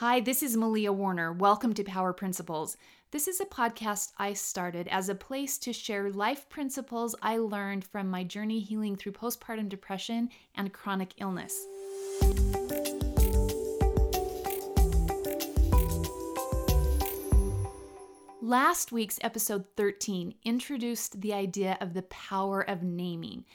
Hi, 0.00 0.20
this 0.20 0.42
is 0.42 0.58
Malia 0.58 0.92
Warner. 0.92 1.32
Welcome 1.32 1.72
to 1.72 1.82
Power 1.82 2.12
Principles. 2.12 2.76
This 3.12 3.26
is 3.26 3.40
a 3.40 3.46
podcast 3.46 4.12
I 4.18 4.34
started 4.34 4.88
as 4.88 5.08
a 5.08 5.14
place 5.14 5.56
to 5.56 5.72
share 5.72 6.10
life 6.10 6.50
principles 6.50 7.14
I 7.22 7.38
learned 7.38 7.86
from 7.86 8.10
my 8.10 8.22
journey 8.22 8.60
healing 8.60 8.96
through 8.96 9.12
postpartum 9.12 9.70
depression 9.70 10.28
and 10.54 10.70
chronic 10.70 11.14
illness. 11.16 11.64
Last 18.42 18.92
week's 18.92 19.18
episode 19.22 19.64
13 19.78 20.34
introduced 20.44 21.22
the 21.22 21.32
idea 21.32 21.78
of 21.80 21.94
the 21.94 22.02
power 22.02 22.60
of 22.60 22.82
naming. 22.82 23.46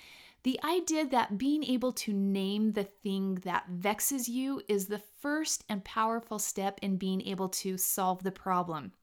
The 0.43 0.59
idea 0.63 1.05
that 1.05 1.37
being 1.37 1.63
able 1.63 1.91
to 1.93 2.13
name 2.13 2.71
the 2.71 2.83
thing 2.83 3.35
that 3.43 3.69
vexes 3.69 4.27
you 4.27 4.63
is 4.67 4.87
the 4.87 4.97
first 5.19 5.63
and 5.69 5.83
powerful 5.83 6.39
step 6.39 6.79
in 6.81 6.97
being 6.97 7.21
able 7.21 7.49
to 7.49 7.77
solve 7.77 8.23
the 8.23 8.31
problem. 8.31 8.93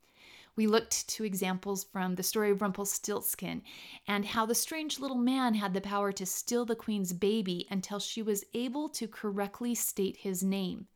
We 0.57 0.67
looked 0.67 1.09
to 1.11 1.23
examples 1.23 1.85
from 1.85 2.17
the 2.17 2.25
story 2.25 2.51
of 2.51 2.61
Rumpelstiltskin 2.61 3.63
and 4.09 4.25
how 4.25 4.47
the 4.47 4.55
strange 4.57 4.99
little 4.99 5.17
man 5.17 5.55
had 5.55 5.75
the 5.75 5.81
power 5.81 6.11
to 6.11 6.27
steal 6.27 6.65
the 6.65 6.75
queen's 6.75 7.13
baby 7.13 7.69
until 7.71 8.01
she 8.01 8.21
was 8.21 8.45
able 8.55 8.89
to 8.89 9.07
correctly 9.07 9.77
state 9.77 10.17
his 10.17 10.43
name. 10.43 10.89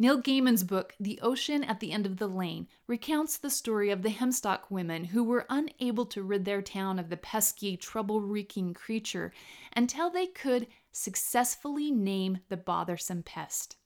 Neil 0.00 0.22
Gaiman's 0.22 0.62
book, 0.62 0.94
The 1.00 1.18
Ocean 1.22 1.64
at 1.64 1.80
the 1.80 1.90
End 1.90 2.06
of 2.06 2.18
the 2.18 2.28
Lane, 2.28 2.68
recounts 2.86 3.36
the 3.36 3.50
story 3.50 3.90
of 3.90 4.02
the 4.02 4.10
Hempstock 4.10 4.70
women 4.70 5.06
who 5.06 5.24
were 5.24 5.44
unable 5.50 6.06
to 6.06 6.22
rid 6.22 6.44
their 6.44 6.62
town 6.62 7.00
of 7.00 7.08
the 7.08 7.16
pesky, 7.16 7.76
trouble 7.76 8.20
wreaking 8.20 8.74
creature 8.74 9.32
until 9.74 10.08
they 10.08 10.26
could 10.26 10.68
successfully 10.92 11.90
name 11.90 12.38
the 12.48 12.56
bothersome 12.56 13.24
pest. 13.24 13.76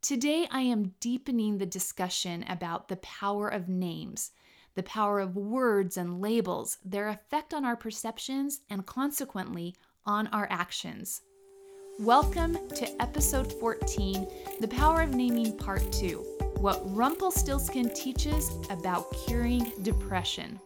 Today, 0.00 0.48
I 0.50 0.62
am 0.62 0.94
deepening 0.98 1.58
the 1.58 1.66
discussion 1.66 2.42
about 2.48 2.88
the 2.88 2.96
power 2.96 3.48
of 3.48 3.68
names, 3.68 4.30
the 4.76 4.82
power 4.82 5.20
of 5.20 5.36
words 5.36 5.98
and 5.98 6.22
labels, 6.22 6.78
their 6.82 7.08
effect 7.08 7.52
on 7.52 7.66
our 7.66 7.76
perceptions, 7.76 8.62
and 8.70 8.86
consequently 8.86 9.76
on 10.06 10.28
our 10.28 10.48
actions. 10.50 11.20
Welcome 11.98 12.56
to 12.70 13.02
episode 13.02 13.52
14 13.52 14.26
The 14.60 14.68
Power 14.68 15.02
of 15.02 15.14
Naming 15.14 15.56
Part 15.58 15.92
2 15.92 16.16
What 16.56 16.80
Rumpelstiltskin 16.86 17.90
Teaches 17.90 18.50
About 18.70 19.12
Curing 19.26 19.70
Depression. 19.82 20.58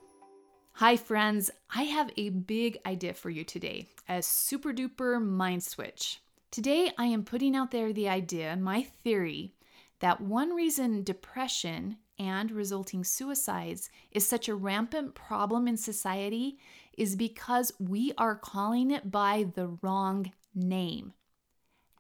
Hi, 0.74 0.96
friends. 0.96 1.50
I 1.68 1.82
have 1.82 2.12
a 2.16 2.30
big 2.30 2.78
idea 2.86 3.12
for 3.12 3.28
you 3.28 3.42
today 3.42 3.88
a 4.08 4.22
super 4.22 4.72
duper 4.72 5.20
mind 5.20 5.64
switch. 5.64 6.20
Today, 6.52 6.92
I 6.96 7.06
am 7.06 7.24
putting 7.24 7.56
out 7.56 7.72
there 7.72 7.92
the 7.92 8.08
idea, 8.08 8.56
my 8.56 8.84
theory, 8.84 9.52
that 9.98 10.20
one 10.20 10.54
reason 10.54 11.02
depression 11.02 11.96
and 12.20 12.52
resulting 12.52 13.02
suicides 13.02 13.90
is 14.12 14.26
such 14.26 14.48
a 14.48 14.54
rampant 14.54 15.14
problem 15.16 15.66
in 15.66 15.76
society 15.76 16.58
is 16.96 17.16
because 17.16 17.72
we 17.80 18.12
are 18.16 18.36
calling 18.36 18.92
it 18.92 19.10
by 19.10 19.46
the 19.54 19.76
wrong 19.82 20.32
name. 20.56 21.12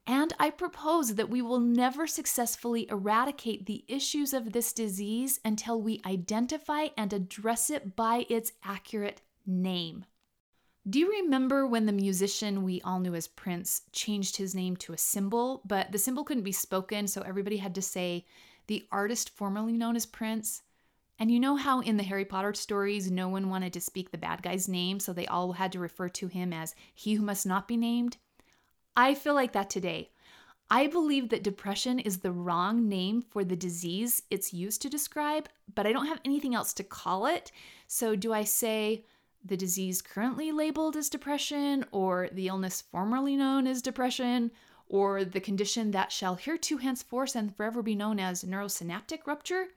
And 0.08 0.32
I 0.38 0.50
propose 0.50 1.16
that 1.16 1.30
we 1.30 1.42
will 1.42 1.58
never 1.58 2.06
successfully 2.06 2.88
eradicate 2.90 3.66
the 3.66 3.84
issues 3.88 4.32
of 4.32 4.52
this 4.52 4.72
disease 4.72 5.40
until 5.44 5.82
we 5.82 6.00
identify 6.06 6.88
and 6.96 7.12
address 7.12 7.70
it 7.70 7.96
by 7.96 8.24
its 8.28 8.52
accurate 8.64 9.20
name. 9.44 10.04
Do 10.88 11.00
you 11.00 11.10
remember 11.10 11.66
when 11.66 11.86
the 11.86 11.92
musician 11.92 12.62
we 12.62 12.80
all 12.82 13.00
knew 13.00 13.16
as 13.16 13.26
Prince 13.26 13.82
changed 13.90 14.36
his 14.36 14.54
name 14.54 14.76
to 14.76 14.92
a 14.92 14.98
symbol, 14.98 15.62
but 15.64 15.90
the 15.90 15.98
symbol 15.98 16.22
couldn't 16.22 16.44
be 16.44 16.52
spoken, 16.52 17.08
so 17.08 17.22
everybody 17.22 17.56
had 17.56 17.74
to 17.74 17.82
say 17.82 18.24
the 18.68 18.86
artist 18.92 19.30
formerly 19.30 19.72
known 19.72 19.96
as 19.96 20.06
Prince? 20.06 20.62
And 21.18 21.32
you 21.32 21.40
know 21.40 21.56
how 21.56 21.80
in 21.80 21.96
the 21.96 22.04
Harry 22.04 22.24
Potter 22.24 22.54
stories, 22.54 23.10
no 23.10 23.28
one 23.28 23.48
wanted 23.48 23.72
to 23.72 23.80
speak 23.80 24.12
the 24.12 24.18
bad 24.18 24.42
guy's 24.42 24.68
name, 24.68 25.00
so 25.00 25.12
they 25.12 25.26
all 25.26 25.52
had 25.52 25.72
to 25.72 25.80
refer 25.80 26.08
to 26.10 26.28
him 26.28 26.52
as 26.52 26.76
he 26.94 27.14
who 27.14 27.24
must 27.24 27.46
not 27.46 27.66
be 27.66 27.76
named? 27.76 28.18
I 28.96 29.14
feel 29.14 29.34
like 29.34 29.52
that 29.52 29.68
today. 29.68 30.10
I 30.70 30.88
believe 30.88 31.28
that 31.28 31.44
depression 31.44 31.98
is 32.00 32.18
the 32.18 32.32
wrong 32.32 32.88
name 32.88 33.22
for 33.22 33.44
the 33.44 33.54
disease 33.54 34.22
it's 34.30 34.52
used 34.52 34.82
to 34.82 34.88
describe, 34.88 35.48
but 35.74 35.86
I 35.86 35.92
don't 35.92 36.06
have 36.06 36.20
anything 36.24 36.54
else 36.54 36.72
to 36.74 36.84
call 36.84 37.26
it. 37.26 37.52
So, 37.86 38.16
do 38.16 38.32
I 38.32 38.42
say 38.42 39.04
the 39.44 39.56
disease 39.56 40.02
currently 40.02 40.50
labeled 40.50 40.96
as 40.96 41.08
depression, 41.08 41.84
or 41.92 42.28
the 42.32 42.48
illness 42.48 42.80
formerly 42.80 43.36
known 43.36 43.68
as 43.68 43.80
depression, 43.80 44.50
or 44.88 45.24
the 45.24 45.40
condition 45.40 45.92
that 45.92 46.10
shall 46.10 46.34
hereto 46.34 46.78
henceforth 46.78 47.36
and 47.36 47.54
forever 47.54 47.82
be 47.82 47.94
known 47.94 48.18
as 48.18 48.42
neurosynaptic 48.42 49.24
rupture? 49.24 49.68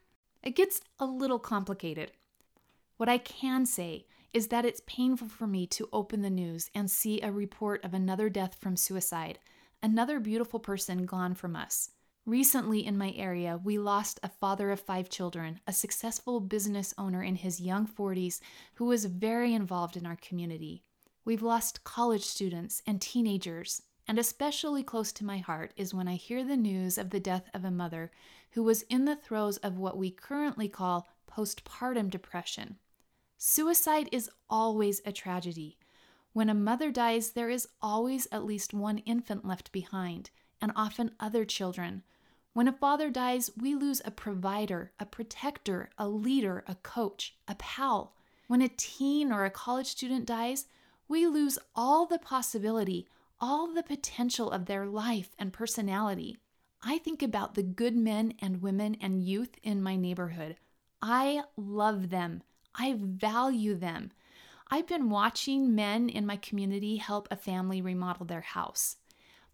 It 0.42 0.56
gets 0.56 0.80
a 0.98 1.04
little 1.04 1.38
complicated. 1.38 2.10
What 2.96 3.08
I 3.08 3.18
can 3.18 3.64
say 3.64 4.06
is 4.32 4.48
that 4.48 4.64
it's 4.64 4.82
painful 4.86 5.28
for 5.28 5.46
me 5.46 5.66
to 5.66 5.88
open 5.92 6.22
the 6.22 6.30
news 6.30 6.70
and 6.74 6.90
see 6.90 7.20
a 7.20 7.32
report 7.32 7.84
of 7.84 7.94
another 7.94 8.28
death 8.28 8.56
from 8.60 8.76
suicide, 8.76 9.38
another 9.82 10.20
beautiful 10.20 10.60
person 10.60 11.04
gone 11.04 11.34
from 11.34 11.56
us. 11.56 11.90
Recently 12.26 12.86
in 12.86 12.98
my 12.98 13.12
area, 13.16 13.58
we 13.62 13.78
lost 13.78 14.20
a 14.22 14.28
father 14.28 14.70
of 14.70 14.80
five 14.80 15.08
children, 15.08 15.58
a 15.66 15.72
successful 15.72 16.38
business 16.38 16.94
owner 16.98 17.22
in 17.22 17.34
his 17.34 17.60
young 17.60 17.86
40s 17.88 18.40
who 18.74 18.84
was 18.84 19.06
very 19.06 19.54
involved 19.54 19.96
in 19.96 20.06
our 20.06 20.16
community. 20.16 20.84
We've 21.24 21.42
lost 21.42 21.82
college 21.82 22.24
students 22.24 22.82
and 22.86 23.00
teenagers, 23.00 23.82
and 24.06 24.18
especially 24.18 24.82
close 24.82 25.12
to 25.12 25.24
my 25.24 25.38
heart 25.38 25.72
is 25.76 25.94
when 25.94 26.08
I 26.08 26.14
hear 26.14 26.44
the 26.44 26.56
news 26.56 26.98
of 26.98 27.10
the 27.10 27.20
death 27.20 27.48
of 27.54 27.64
a 27.64 27.70
mother 27.70 28.10
who 28.52 28.62
was 28.62 28.82
in 28.82 29.06
the 29.06 29.16
throes 29.16 29.56
of 29.58 29.78
what 29.78 29.96
we 29.96 30.10
currently 30.10 30.68
call 30.68 31.08
postpartum 31.28 32.10
depression. 32.10 32.76
Suicide 33.42 34.06
is 34.12 34.28
always 34.50 35.00
a 35.06 35.12
tragedy. 35.12 35.78
When 36.34 36.50
a 36.50 36.54
mother 36.54 36.90
dies, 36.90 37.30
there 37.30 37.48
is 37.48 37.66
always 37.80 38.28
at 38.30 38.44
least 38.44 38.74
one 38.74 38.98
infant 38.98 39.46
left 39.46 39.72
behind, 39.72 40.28
and 40.60 40.70
often 40.76 41.12
other 41.18 41.46
children. 41.46 42.02
When 42.52 42.68
a 42.68 42.72
father 42.72 43.08
dies, 43.08 43.50
we 43.56 43.74
lose 43.74 44.02
a 44.04 44.10
provider, 44.10 44.92
a 45.00 45.06
protector, 45.06 45.88
a 45.96 46.06
leader, 46.06 46.64
a 46.68 46.74
coach, 46.74 47.34
a 47.48 47.54
pal. 47.54 48.14
When 48.46 48.60
a 48.60 48.68
teen 48.68 49.32
or 49.32 49.46
a 49.46 49.50
college 49.50 49.86
student 49.86 50.26
dies, 50.26 50.66
we 51.08 51.26
lose 51.26 51.58
all 51.74 52.04
the 52.04 52.18
possibility, 52.18 53.08
all 53.40 53.72
the 53.72 53.82
potential 53.82 54.50
of 54.50 54.66
their 54.66 54.84
life 54.84 55.30
and 55.38 55.50
personality. 55.50 56.36
I 56.82 56.98
think 56.98 57.22
about 57.22 57.54
the 57.54 57.62
good 57.62 57.96
men 57.96 58.34
and 58.40 58.60
women 58.60 58.98
and 59.00 59.22
youth 59.22 59.58
in 59.62 59.82
my 59.82 59.96
neighborhood. 59.96 60.56
I 61.00 61.44
love 61.56 62.10
them. 62.10 62.42
I 62.74 62.96
value 62.98 63.74
them. 63.74 64.12
I've 64.70 64.86
been 64.86 65.10
watching 65.10 65.74
men 65.74 66.08
in 66.08 66.26
my 66.26 66.36
community 66.36 66.96
help 66.96 67.28
a 67.30 67.36
family 67.36 67.82
remodel 67.82 68.26
their 68.26 68.40
house. 68.40 68.96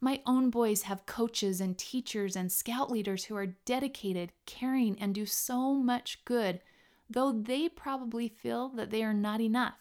My 0.00 0.20
own 0.26 0.50
boys 0.50 0.82
have 0.82 1.06
coaches 1.06 1.60
and 1.60 1.78
teachers 1.78 2.36
and 2.36 2.52
scout 2.52 2.90
leaders 2.90 3.24
who 3.24 3.36
are 3.36 3.56
dedicated, 3.64 4.32
caring, 4.44 4.98
and 5.00 5.14
do 5.14 5.24
so 5.24 5.72
much 5.72 6.22
good, 6.26 6.60
though 7.08 7.32
they 7.32 7.68
probably 7.68 8.28
feel 8.28 8.68
that 8.70 8.90
they 8.90 9.02
are 9.02 9.14
not 9.14 9.40
enough. 9.40 9.78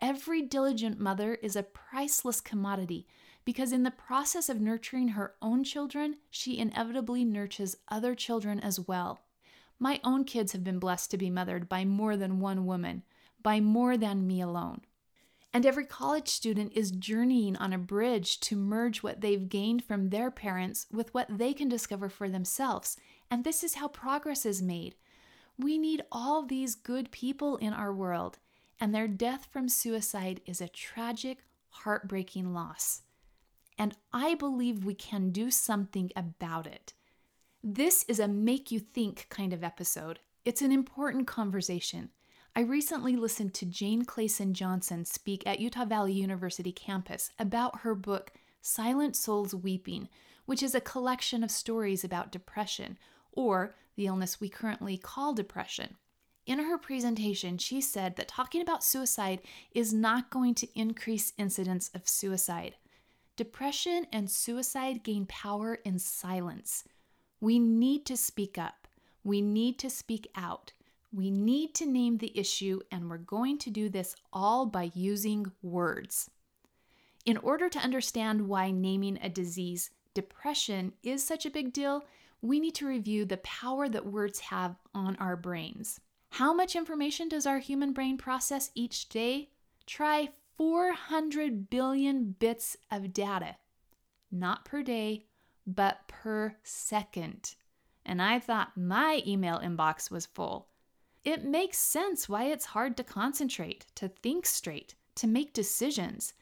Every 0.00 0.42
diligent 0.42 1.00
mother 1.00 1.34
is 1.34 1.56
a 1.56 1.62
priceless 1.64 2.40
commodity 2.40 3.08
because, 3.44 3.72
in 3.72 3.82
the 3.82 3.90
process 3.90 4.48
of 4.48 4.60
nurturing 4.60 5.08
her 5.08 5.34
own 5.42 5.64
children, 5.64 6.16
she 6.30 6.58
inevitably 6.58 7.24
nurtures 7.24 7.76
other 7.88 8.14
children 8.14 8.60
as 8.60 8.78
well. 8.78 9.20
My 9.78 10.00
own 10.04 10.24
kids 10.24 10.52
have 10.52 10.64
been 10.64 10.78
blessed 10.78 11.10
to 11.10 11.18
be 11.18 11.30
mothered 11.30 11.68
by 11.68 11.84
more 11.84 12.16
than 12.16 12.40
one 12.40 12.66
woman, 12.66 13.02
by 13.42 13.60
more 13.60 13.96
than 13.96 14.26
me 14.26 14.40
alone. 14.40 14.82
And 15.52 15.64
every 15.64 15.84
college 15.84 16.28
student 16.28 16.72
is 16.74 16.90
journeying 16.90 17.56
on 17.56 17.72
a 17.72 17.78
bridge 17.78 18.40
to 18.40 18.56
merge 18.56 19.02
what 19.02 19.20
they've 19.20 19.48
gained 19.48 19.84
from 19.84 20.10
their 20.10 20.30
parents 20.30 20.86
with 20.90 21.14
what 21.14 21.28
they 21.38 21.52
can 21.52 21.68
discover 21.68 22.08
for 22.08 22.28
themselves. 22.28 22.96
And 23.30 23.44
this 23.44 23.62
is 23.62 23.74
how 23.74 23.86
progress 23.86 24.44
is 24.44 24.60
made. 24.60 24.96
We 25.56 25.78
need 25.78 26.02
all 26.10 26.42
these 26.42 26.74
good 26.74 27.12
people 27.12 27.56
in 27.58 27.72
our 27.72 27.92
world, 27.92 28.38
and 28.80 28.92
their 28.92 29.06
death 29.06 29.46
from 29.52 29.68
suicide 29.68 30.40
is 30.44 30.60
a 30.60 30.68
tragic, 30.68 31.38
heartbreaking 31.68 32.52
loss. 32.52 33.02
And 33.78 33.96
I 34.12 34.34
believe 34.34 34.84
we 34.84 34.94
can 34.94 35.30
do 35.30 35.52
something 35.52 36.10
about 36.16 36.66
it. 36.66 36.94
This 37.66 38.04
is 38.08 38.20
a 38.20 38.28
make 38.28 38.70
you 38.70 38.78
think 38.78 39.26
kind 39.30 39.54
of 39.54 39.64
episode. 39.64 40.18
It's 40.44 40.60
an 40.60 40.70
important 40.70 41.26
conversation. 41.26 42.10
I 42.54 42.60
recently 42.60 43.16
listened 43.16 43.54
to 43.54 43.64
Jane 43.64 44.04
Clayson 44.04 44.52
Johnson 44.52 45.06
speak 45.06 45.42
at 45.46 45.60
Utah 45.60 45.86
Valley 45.86 46.12
University 46.12 46.72
campus 46.72 47.30
about 47.38 47.78
her 47.78 47.94
book, 47.94 48.32
Silent 48.60 49.16
Souls 49.16 49.54
Weeping, 49.54 50.10
which 50.44 50.62
is 50.62 50.74
a 50.74 50.80
collection 50.82 51.42
of 51.42 51.50
stories 51.50 52.04
about 52.04 52.30
depression, 52.30 52.98
or 53.32 53.74
the 53.96 54.08
illness 54.08 54.42
we 54.42 54.50
currently 54.50 54.98
call 54.98 55.32
depression. 55.32 55.96
In 56.44 56.58
her 56.58 56.76
presentation, 56.76 57.56
she 57.56 57.80
said 57.80 58.16
that 58.16 58.28
talking 58.28 58.60
about 58.60 58.84
suicide 58.84 59.40
is 59.72 59.90
not 59.90 60.28
going 60.28 60.54
to 60.56 60.78
increase 60.78 61.32
incidence 61.38 61.90
of 61.94 62.06
suicide. 62.06 62.74
Depression 63.36 64.06
and 64.12 64.30
suicide 64.30 65.02
gain 65.02 65.24
power 65.24 65.76
in 65.76 65.98
silence. 65.98 66.84
We 67.40 67.58
need 67.58 68.06
to 68.06 68.16
speak 68.16 68.58
up. 68.58 68.88
We 69.22 69.40
need 69.40 69.78
to 69.80 69.90
speak 69.90 70.28
out. 70.34 70.72
We 71.12 71.30
need 71.30 71.74
to 71.76 71.86
name 71.86 72.18
the 72.18 72.36
issue, 72.38 72.80
and 72.90 73.08
we're 73.08 73.18
going 73.18 73.58
to 73.58 73.70
do 73.70 73.88
this 73.88 74.16
all 74.32 74.66
by 74.66 74.90
using 74.94 75.46
words. 75.62 76.30
In 77.24 77.36
order 77.38 77.68
to 77.68 77.78
understand 77.78 78.48
why 78.48 78.70
naming 78.70 79.18
a 79.22 79.28
disease, 79.28 79.90
depression, 80.12 80.92
is 81.02 81.24
such 81.24 81.46
a 81.46 81.50
big 81.50 81.72
deal, 81.72 82.04
we 82.42 82.60
need 82.60 82.74
to 82.74 82.86
review 82.86 83.24
the 83.24 83.38
power 83.38 83.88
that 83.88 84.04
words 84.04 84.40
have 84.40 84.76
on 84.94 85.16
our 85.16 85.36
brains. 85.36 86.00
How 86.30 86.52
much 86.52 86.76
information 86.76 87.28
does 87.28 87.46
our 87.46 87.58
human 87.58 87.92
brain 87.92 88.18
process 88.18 88.70
each 88.74 89.08
day? 89.08 89.50
Try 89.86 90.30
400 90.56 91.70
billion 91.70 92.34
bits 92.38 92.76
of 92.90 93.12
data. 93.12 93.56
Not 94.30 94.64
per 94.64 94.82
day, 94.82 95.26
but 95.66 96.06
per 96.08 96.56
second. 96.62 97.54
And 98.04 98.20
I 98.20 98.38
thought 98.38 98.76
my 98.76 99.22
email 99.26 99.58
inbox 99.58 100.10
was 100.10 100.26
full. 100.26 100.68
It 101.24 101.44
makes 101.44 101.78
sense 101.78 102.28
why 102.28 102.44
it's 102.44 102.66
hard 102.66 102.96
to 102.98 103.04
concentrate, 103.04 103.86
to 103.94 104.08
think 104.08 104.44
straight, 104.44 104.94
to 105.14 105.26
make 105.26 105.54
decisions, 105.54 106.34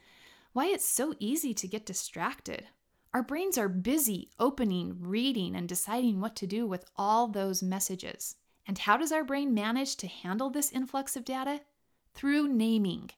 why 0.51 0.67
it's 0.67 0.85
so 0.85 1.13
easy 1.19 1.53
to 1.53 1.67
get 1.67 1.85
distracted. 1.85 2.67
Our 3.13 3.23
brains 3.23 3.57
are 3.57 3.69
busy 3.69 4.29
opening, 4.39 4.97
reading, 4.99 5.55
and 5.55 5.69
deciding 5.69 6.19
what 6.19 6.35
to 6.37 6.47
do 6.47 6.65
with 6.65 6.85
all 6.97 7.27
those 7.27 7.63
messages. 7.63 8.35
And 8.65 8.77
how 8.77 8.97
does 8.97 9.11
our 9.11 9.23
brain 9.23 9.53
manage 9.53 9.95
to 9.97 10.07
handle 10.07 10.49
this 10.49 10.71
influx 10.71 11.15
of 11.15 11.23
data? 11.23 11.61
Through 12.13 12.49
naming. 12.49 13.11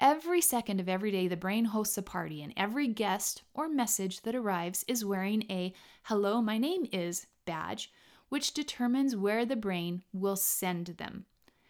Every 0.00 0.40
second 0.40 0.80
of 0.80 0.88
every 0.88 1.10
day, 1.10 1.28
the 1.28 1.36
brain 1.36 1.66
hosts 1.66 1.98
a 1.98 2.02
party, 2.02 2.40
and 2.40 2.54
every 2.56 2.88
guest 2.88 3.42
or 3.52 3.68
message 3.68 4.22
that 4.22 4.34
arrives 4.34 4.82
is 4.88 5.04
wearing 5.04 5.44
a 5.50 5.74
Hello, 6.04 6.40
my 6.40 6.56
name 6.56 6.86
is 6.90 7.26
badge, 7.44 7.92
which 8.30 8.54
determines 8.54 9.14
where 9.14 9.44
the 9.44 9.56
brain 9.56 10.02
will 10.14 10.36
send 10.36 10.86
them. 10.86 11.26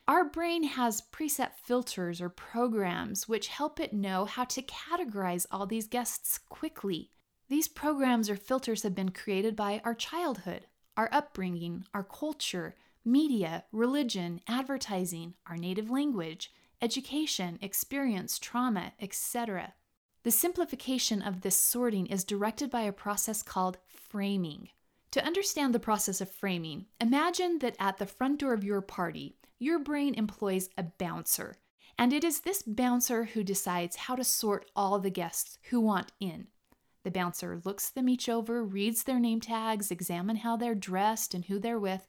Our 0.06 0.24
brain 0.24 0.62
has 0.62 1.02
preset 1.12 1.54
filters 1.64 2.20
or 2.20 2.28
programs 2.28 3.28
which 3.28 3.48
help 3.48 3.80
it 3.80 3.92
know 3.92 4.26
how 4.26 4.44
to 4.44 4.62
categorize 4.62 5.46
all 5.50 5.66
these 5.66 5.88
guests 5.88 6.38
quickly. 6.38 7.10
These 7.48 7.66
programs 7.66 8.30
or 8.30 8.36
filters 8.36 8.84
have 8.84 8.94
been 8.94 9.10
created 9.10 9.56
by 9.56 9.82
our 9.84 9.94
childhood, 9.94 10.66
our 10.96 11.08
upbringing, 11.10 11.84
our 11.92 12.04
culture, 12.04 12.76
media, 13.04 13.64
religion, 13.72 14.40
advertising, 14.46 15.34
our 15.48 15.56
native 15.56 15.90
language, 15.90 16.52
education, 16.82 17.58
experience, 17.60 18.38
trauma, 18.38 18.92
etc. 19.00 19.74
The 20.22 20.30
simplification 20.30 21.22
of 21.22 21.40
this 21.40 21.56
sorting 21.56 22.06
is 22.06 22.24
directed 22.24 22.70
by 22.70 22.82
a 22.82 22.92
process 22.92 23.42
called 23.42 23.78
framing. 23.88 24.68
To 25.12 25.24
understand 25.24 25.74
the 25.74 25.80
process 25.80 26.20
of 26.20 26.30
framing, 26.30 26.86
imagine 27.00 27.58
that 27.60 27.76
at 27.78 27.98
the 27.98 28.06
front 28.06 28.40
door 28.40 28.52
of 28.52 28.62
your 28.62 28.80
party, 28.80 29.36
your 29.58 29.78
brain 29.78 30.14
employs 30.14 30.70
a 30.78 30.84
bouncer, 30.84 31.56
and 31.98 32.12
it 32.12 32.24
is 32.24 32.40
this 32.40 32.62
bouncer 32.62 33.24
who 33.24 33.42
decides 33.42 33.96
how 33.96 34.14
to 34.14 34.24
sort 34.24 34.70
all 34.76 34.98
the 34.98 35.10
guests 35.10 35.58
who 35.70 35.80
want 35.80 36.12
in. 36.20 36.46
The 37.02 37.10
bouncer 37.10 37.60
looks 37.64 37.90
them 37.90 38.08
each 38.08 38.28
over, 38.28 38.62
reads 38.62 39.02
their 39.02 39.18
name 39.18 39.40
tags, 39.40 39.90
examines 39.90 40.40
how 40.40 40.56
they're 40.56 40.74
dressed 40.74 41.34
and 41.34 41.44
who 41.46 41.58
they're 41.58 41.78
with, 41.78 42.06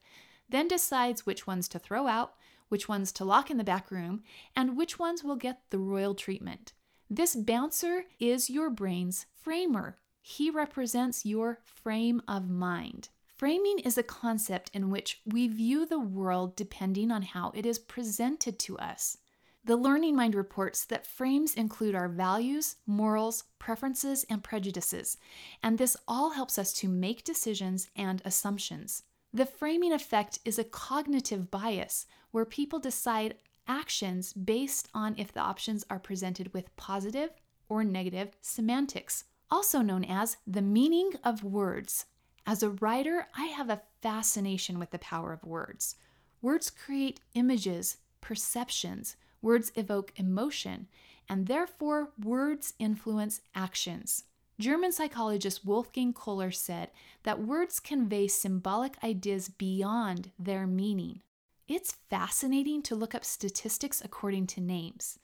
then 0.50 0.68
decides 0.68 1.26
which 1.26 1.48
ones 1.48 1.68
to 1.70 1.80
throw 1.80 2.08
out, 2.08 2.36
which 2.72 2.88
ones 2.88 3.12
to 3.12 3.26
lock 3.26 3.52
in 3.52 3.58
the 3.58 3.64
back 3.64 3.92
room, 3.92 4.24
and 4.56 4.78
which 4.78 4.98
ones 4.98 5.24
will 5.24 5.36
get 5.36 5.62
the 5.70 5.78
royal 5.78 6.16
treatment. 6.16 6.74
This 7.10 7.36
bouncer 7.36 8.06
is 8.20 8.50
your 8.50 8.70
brain's 8.70 9.26
framer. 9.34 9.98
He 10.22 10.50
represents 10.50 11.26
your 11.26 11.60
frame 11.66 12.22
of 12.28 12.50
mind. 12.50 13.10
Framing 13.36 13.80
is 13.80 13.98
a 13.98 14.04
concept 14.04 14.72
in 14.74 14.90
which 14.90 15.20
we 15.26 15.48
view 15.48 15.86
the 15.86 16.00
world 16.00 16.56
depending 16.56 17.12
on 17.12 17.24
how 17.24 17.52
it 17.54 17.66
is 17.66 17.80
presented 17.80 18.58
to 18.60 18.78
us. 18.78 19.18
The 19.66 19.76
Learning 19.76 20.16
Mind 20.16 20.34
reports 20.34 20.86
that 20.86 21.06
frames 21.06 21.54
include 21.54 21.94
our 21.94 22.08
values, 22.08 22.78
morals, 22.88 23.44
preferences, 23.60 24.26
and 24.30 24.44
prejudices, 24.44 25.18
and 25.62 25.78
this 25.78 25.98
all 26.08 26.32
helps 26.32 26.58
us 26.58 26.72
to 26.74 26.88
make 26.88 27.24
decisions 27.24 27.90
and 27.96 28.22
assumptions. 28.26 29.04
The 29.34 29.46
framing 29.46 29.94
effect 29.94 30.40
is 30.44 30.60
a 30.60 30.66
cognitive 30.66 31.50
bias 31.50 32.06
where 32.32 32.46
people 32.46 32.80
decide 32.80 33.36
actions 33.66 34.34
based 34.34 34.90
on 34.94 35.16
if 35.18 35.32
the 35.32 35.40
options 35.40 35.86
are 35.90 36.00
presented 36.00 36.54
with 36.54 36.76
positive 36.76 37.30
or 37.70 37.86
negative 37.86 38.36
semantics, 38.42 39.24
also 39.50 39.82
known 39.82 40.04
as 40.04 40.36
the 40.46 40.62
meaning 40.62 41.12
of 41.24 41.46
words. 41.46 42.08
As 42.46 42.62
a 42.62 42.72
writer, 42.72 43.28
I 43.38 43.46
have 43.46 43.70
a 43.70 43.82
fascination 44.02 44.80
with 44.80 44.92
the 44.92 45.00
power 45.00 45.32
of 45.32 45.46
words. 45.46 45.96
Words 46.42 46.70
create 46.70 47.22
images, 47.34 47.98
perceptions, 48.20 49.16
words 49.42 49.72
evoke 49.76 50.12
emotion, 50.18 50.88
and 51.30 51.48
therefore 51.48 52.12
words 52.22 52.74
influence 52.80 53.40
actions. 53.56 54.26
German 54.62 54.92
psychologist 54.92 55.66
Wolfgang 55.66 56.14
Kohler 56.14 56.52
said 56.52 56.92
that 57.24 57.42
words 57.42 57.80
convey 57.80 58.28
symbolic 58.28 58.94
ideas 59.04 59.50
beyond 59.50 60.30
their 60.38 60.68
meaning. 60.68 61.24
It's 61.68 61.98
fascinating 62.12 62.84
to 62.84 62.94
look 62.94 63.16
up 63.16 63.26
statistics 63.26 64.04
according 64.06 64.46
to 64.48 64.62
names. 64.62 65.18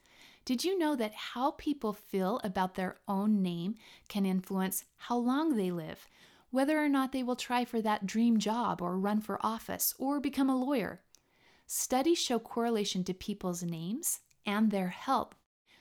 Did 0.43 0.63
you 0.63 0.75
know 0.75 0.95
that 0.95 1.13
how 1.13 1.51
people 1.51 1.93
feel 1.93 2.41
about 2.43 2.73
their 2.73 2.97
own 3.07 3.43
name 3.43 3.75
can 4.09 4.25
influence 4.25 4.85
how 4.95 5.17
long 5.17 5.55
they 5.55 5.69
live, 5.69 6.07
whether 6.49 6.83
or 6.83 6.89
not 6.89 7.11
they 7.11 7.21
will 7.21 7.35
try 7.35 7.63
for 7.63 7.79
that 7.79 8.07
dream 8.07 8.39
job 8.39 8.81
or 8.81 8.97
run 8.97 9.21
for 9.21 9.37
office 9.45 9.93
or 9.99 10.19
become 10.19 10.49
a 10.49 10.57
lawyer? 10.57 11.03
Studies 11.67 12.17
show 12.17 12.39
correlation 12.39 13.03
to 13.03 13.13
people's 13.13 13.61
names 13.61 14.21
and 14.47 14.71
their 14.71 14.89
health 14.89 15.35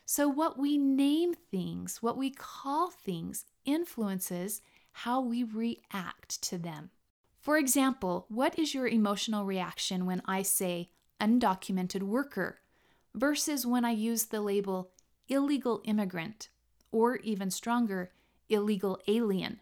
so, 0.08 0.29
what 0.29 0.56
we 0.56 0.79
name 0.79 1.35
things, 1.35 2.00
what 2.00 2.17
we 2.17 2.31
call 2.31 2.91
things, 2.91 3.44
influences 3.64 4.62
how 4.93 5.20
we 5.20 5.43
react 5.43 6.41
to 6.43 6.58
them. 6.58 6.91
For 7.41 7.58
example, 7.58 8.25
what 8.29 8.56
is 8.56 8.73
your 8.73 8.87
emotional 8.87 9.44
reaction 9.44 10.06
when 10.06 10.23
I 10.25 10.43
say 10.43 10.91
undocumented 11.20 12.05
worker 12.05 12.61
versus 13.14 13.67
when 13.67 13.85
I 13.85 13.91
use 13.91 14.26
the 14.26 14.41
label 14.41 14.93
illegal 15.29 15.82
immigrant 15.85 16.50
or 16.93 17.17
even 17.17 17.50
stronger, 17.50 18.12
illegal 18.49 19.01
alien? 19.08 19.58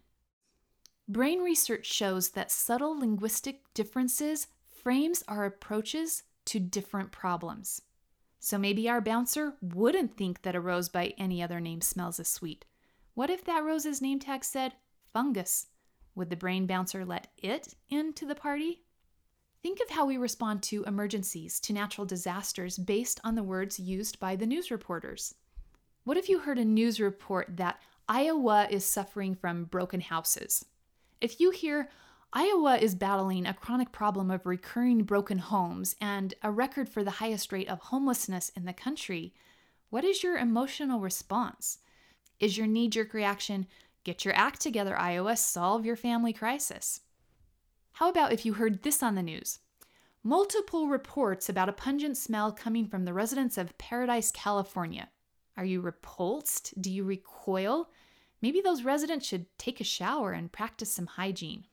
Brain 1.08 1.40
research 1.40 1.86
shows 1.86 2.30
that 2.30 2.52
subtle 2.52 2.98
linguistic 2.98 3.62
differences 3.72 4.48
frames 4.66 5.24
our 5.26 5.46
approaches 5.46 6.22
to 6.44 6.60
different 6.60 7.12
problems. 7.12 7.80
So 8.44 8.58
maybe 8.58 8.90
our 8.90 9.00
bouncer 9.00 9.54
wouldn't 9.62 10.18
think 10.18 10.42
that 10.42 10.54
a 10.54 10.60
rose 10.60 10.90
by 10.90 11.14
any 11.16 11.42
other 11.42 11.60
name 11.60 11.80
smells 11.80 12.20
as 12.20 12.28
sweet. 12.28 12.66
What 13.14 13.30
if 13.30 13.42
that 13.46 13.64
rose's 13.64 14.02
name 14.02 14.18
tag 14.18 14.44
said 14.44 14.74
fungus? 15.14 15.68
Would 16.14 16.28
the 16.28 16.36
brain 16.36 16.66
bouncer 16.66 17.06
let 17.06 17.28
it 17.38 17.72
into 17.88 18.26
the 18.26 18.34
party? 18.34 18.82
Think 19.62 19.80
of 19.80 19.88
how 19.88 20.04
we 20.04 20.18
respond 20.18 20.62
to 20.64 20.84
emergencies, 20.84 21.58
to 21.60 21.72
natural 21.72 22.06
disasters, 22.06 22.76
based 22.76 23.18
on 23.24 23.34
the 23.34 23.42
words 23.42 23.80
used 23.80 24.20
by 24.20 24.36
the 24.36 24.44
news 24.44 24.70
reporters. 24.70 25.34
What 26.04 26.18
if 26.18 26.28
you 26.28 26.40
heard 26.40 26.58
a 26.58 26.66
news 26.66 27.00
report 27.00 27.56
that 27.56 27.80
Iowa 28.10 28.68
is 28.70 28.84
suffering 28.84 29.34
from 29.34 29.64
broken 29.64 30.02
houses? 30.02 30.66
If 31.22 31.40
you 31.40 31.50
hear, 31.50 31.88
Iowa 32.36 32.78
is 32.78 32.96
battling 32.96 33.46
a 33.46 33.54
chronic 33.54 33.92
problem 33.92 34.28
of 34.28 34.44
recurring 34.44 35.04
broken 35.04 35.38
homes 35.38 35.94
and 36.00 36.34
a 36.42 36.50
record 36.50 36.88
for 36.88 37.04
the 37.04 37.12
highest 37.22 37.52
rate 37.52 37.68
of 37.68 37.78
homelessness 37.78 38.48
in 38.56 38.64
the 38.64 38.72
country. 38.72 39.32
What 39.90 40.02
is 40.02 40.24
your 40.24 40.36
emotional 40.36 40.98
response? 40.98 41.78
Is 42.40 42.58
your 42.58 42.66
knee 42.66 42.88
jerk 42.88 43.14
reaction, 43.14 43.68
get 44.02 44.24
your 44.24 44.34
act 44.34 44.60
together, 44.60 44.98
Iowa, 44.98 45.36
solve 45.36 45.86
your 45.86 45.94
family 45.94 46.32
crisis? 46.32 47.02
How 47.92 48.08
about 48.08 48.32
if 48.32 48.44
you 48.44 48.54
heard 48.54 48.82
this 48.82 49.00
on 49.00 49.14
the 49.14 49.22
news? 49.22 49.60
Multiple 50.24 50.88
reports 50.88 51.48
about 51.48 51.68
a 51.68 51.72
pungent 51.72 52.16
smell 52.16 52.50
coming 52.50 52.88
from 52.88 53.04
the 53.04 53.14
residents 53.14 53.56
of 53.56 53.78
Paradise, 53.78 54.32
California. 54.32 55.08
Are 55.56 55.64
you 55.64 55.80
repulsed? 55.80 56.74
Do 56.82 56.90
you 56.90 57.04
recoil? 57.04 57.90
Maybe 58.42 58.60
those 58.60 58.82
residents 58.82 59.24
should 59.24 59.46
take 59.56 59.80
a 59.80 59.84
shower 59.84 60.32
and 60.32 60.50
practice 60.50 60.90
some 60.90 61.06
hygiene. 61.06 61.66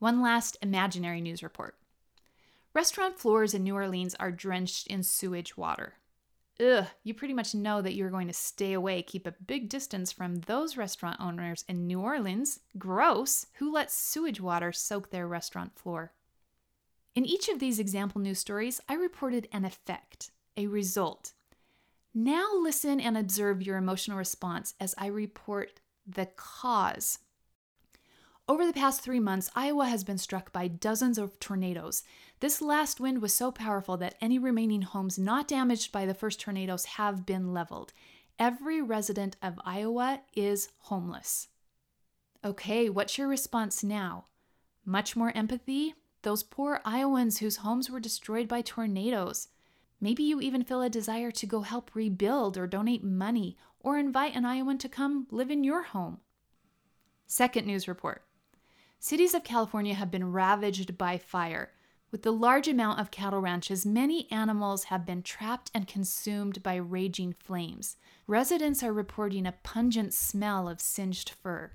One 0.00 0.22
last 0.22 0.56
imaginary 0.62 1.20
news 1.20 1.42
report. 1.42 1.76
Restaurant 2.72 3.18
floors 3.18 3.52
in 3.52 3.62
New 3.62 3.74
Orleans 3.74 4.14
are 4.14 4.32
drenched 4.32 4.86
in 4.86 5.02
sewage 5.02 5.58
water. 5.58 5.96
Ugh, 6.58 6.86
you 7.04 7.12
pretty 7.12 7.34
much 7.34 7.54
know 7.54 7.82
that 7.82 7.94
you're 7.94 8.08
going 8.08 8.26
to 8.26 8.32
stay 8.32 8.72
away, 8.72 9.02
keep 9.02 9.26
a 9.26 9.34
big 9.46 9.68
distance 9.68 10.10
from 10.10 10.36
those 10.36 10.78
restaurant 10.78 11.20
owners 11.20 11.66
in 11.68 11.86
New 11.86 12.00
Orleans. 12.00 12.60
Gross! 12.78 13.44
Who 13.58 13.70
lets 13.70 13.92
sewage 13.92 14.40
water 14.40 14.72
soak 14.72 15.10
their 15.10 15.28
restaurant 15.28 15.78
floor? 15.78 16.12
In 17.14 17.26
each 17.26 17.50
of 17.50 17.58
these 17.58 17.78
example 17.78 18.22
news 18.22 18.38
stories, 18.38 18.80
I 18.88 18.94
reported 18.94 19.48
an 19.52 19.66
effect, 19.66 20.30
a 20.56 20.66
result. 20.66 21.32
Now 22.14 22.48
listen 22.54 23.00
and 23.00 23.18
observe 23.18 23.62
your 23.62 23.76
emotional 23.76 24.16
response 24.16 24.72
as 24.80 24.94
I 24.96 25.08
report 25.08 25.80
the 26.06 26.26
cause 26.36 27.18
Over 28.50 28.66
the 28.66 28.72
past 28.72 29.00
three 29.00 29.20
months, 29.20 29.48
Iowa 29.54 29.86
has 29.86 30.02
been 30.02 30.18
struck 30.18 30.52
by 30.52 30.66
dozens 30.66 31.18
of 31.18 31.38
tornadoes. 31.38 32.02
This 32.40 32.60
last 32.60 32.98
wind 32.98 33.22
was 33.22 33.32
so 33.32 33.52
powerful 33.52 33.96
that 33.98 34.16
any 34.20 34.40
remaining 34.40 34.82
homes 34.82 35.20
not 35.20 35.46
damaged 35.46 35.92
by 35.92 36.04
the 36.04 36.14
first 36.14 36.40
tornadoes 36.40 36.84
have 36.84 37.24
been 37.24 37.54
leveled. 37.54 37.92
Every 38.40 38.82
resident 38.82 39.36
of 39.40 39.60
Iowa 39.64 40.22
is 40.34 40.70
homeless. 40.78 41.46
Okay, 42.44 42.90
what's 42.90 43.16
your 43.16 43.28
response 43.28 43.84
now? 43.84 44.24
Much 44.84 45.14
more 45.14 45.30
empathy? 45.36 45.94
Those 46.22 46.42
poor 46.42 46.80
Iowans 46.84 47.38
whose 47.38 47.58
homes 47.58 47.88
were 47.88 48.00
destroyed 48.00 48.48
by 48.48 48.62
tornadoes. 48.62 49.46
Maybe 50.00 50.24
you 50.24 50.40
even 50.40 50.64
feel 50.64 50.82
a 50.82 50.90
desire 50.90 51.30
to 51.30 51.46
go 51.46 51.60
help 51.60 51.92
rebuild 51.94 52.58
or 52.58 52.66
donate 52.66 53.04
money 53.04 53.56
or 53.78 53.96
invite 53.96 54.34
an 54.34 54.44
Iowan 54.44 54.78
to 54.78 54.88
come 54.88 55.28
live 55.30 55.52
in 55.52 55.62
your 55.62 55.84
home. 55.84 56.18
Second 57.28 57.64
news 57.64 57.86
report 57.86 58.24
Cities 59.02 59.32
of 59.32 59.42
California 59.42 59.94
have 59.94 60.10
been 60.10 60.30
ravaged 60.30 60.98
by 60.98 61.16
fire. 61.16 61.72
With 62.10 62.22
the 62.22 62.32
large 62.32 62.68
amount 62.68 63.00
of 63.00 63.10
cattle 63.10 63.40
ranches, 63.40 63.86
many 63.86 64.30
animals 64.30 64.84
have 64.84 65.06
been 65.06 65.22
trapped 65.22 65.70
and 65.72 65.88
consumed 65.88 66.62
by 66.62 66.74
raging 66.74 67.32
flames. 67.32 67.96
Residents 68.26 68.82
are 68.82 68.92
reporting 68.92 69.46
a 69.46 69.54
pungent 69.62 70.12
smell 70.12 70.68
of 70.68 70.82
singed 70.82 71.30
fur. 71.30 71.72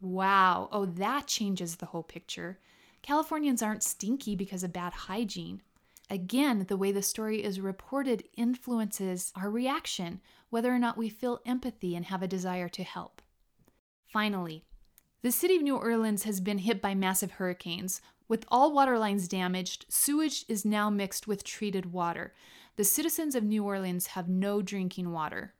Wow, 0.00 0.68
oh, 0.70 0.86
that 0.86 1.26
changes 1.26 1.76
the 1.76 1.86
whole 1.86 2.04
picture. 2.04 2.60
Californians 3.02 3.60
aren't 3.60 3.82
stinky 3.82 4.36
because 4.36 4.62
of 4.62 4.72
bad 4.72 4.92
hygiene. 4.92 5.60
Again, 6.08 6.66
the 6.68 6.76
way 6.76 6.92
the 6.92 7.02
story 7.02 7.42
is 7.42 7.58
reported 7.58 8.28
influences 8.36 9.32
our 9.34 9.50
reaction, 9.50 10.20
whether 10.50 10.72
or 10.72 10.78
not 10.78 10.96
we 10.96 11.08
feel 11.08 11.40
empathy 11.44 11.96
and 11.96 12.04
have 12.04 12.22
a 12.22 12.28
desire 12.28 12.68
to 12.68 12.84
help. 12.84 13.22
Finally, 14.06 14.64
the 15.24 15.32
city 15.32 15.56
of 15.56 15.62
New 15.62 15.74
Orleans 15.74 16.24
has 16.24 16.38
been 16.38 16.58
hit 16.58 16.82
by 16.82 16.94
massive 16.94 17.32
hurricanes. 17.32 18.02
With 18.28 18.44
all 18.48 18.74
water 18.74 18.98
lines 18.98 19.26
damaged, 19.26 19.86
sewage 19.88 20.44
is 20.50 20.66
now 20.66 20.90
mixed 20.90 21.26
with 21.26 21.42
treated 21.42 21.94
water. 21.94 22.34
The 22.76 22.84
citizens 22.84 23.34
of 23.34 23.42
New 23.42 23.64
Orleans 23.64 24.08
have 24.08 24.28
no 24.28 24.60
drinking 24.60 25.12
water. 25.12 25.54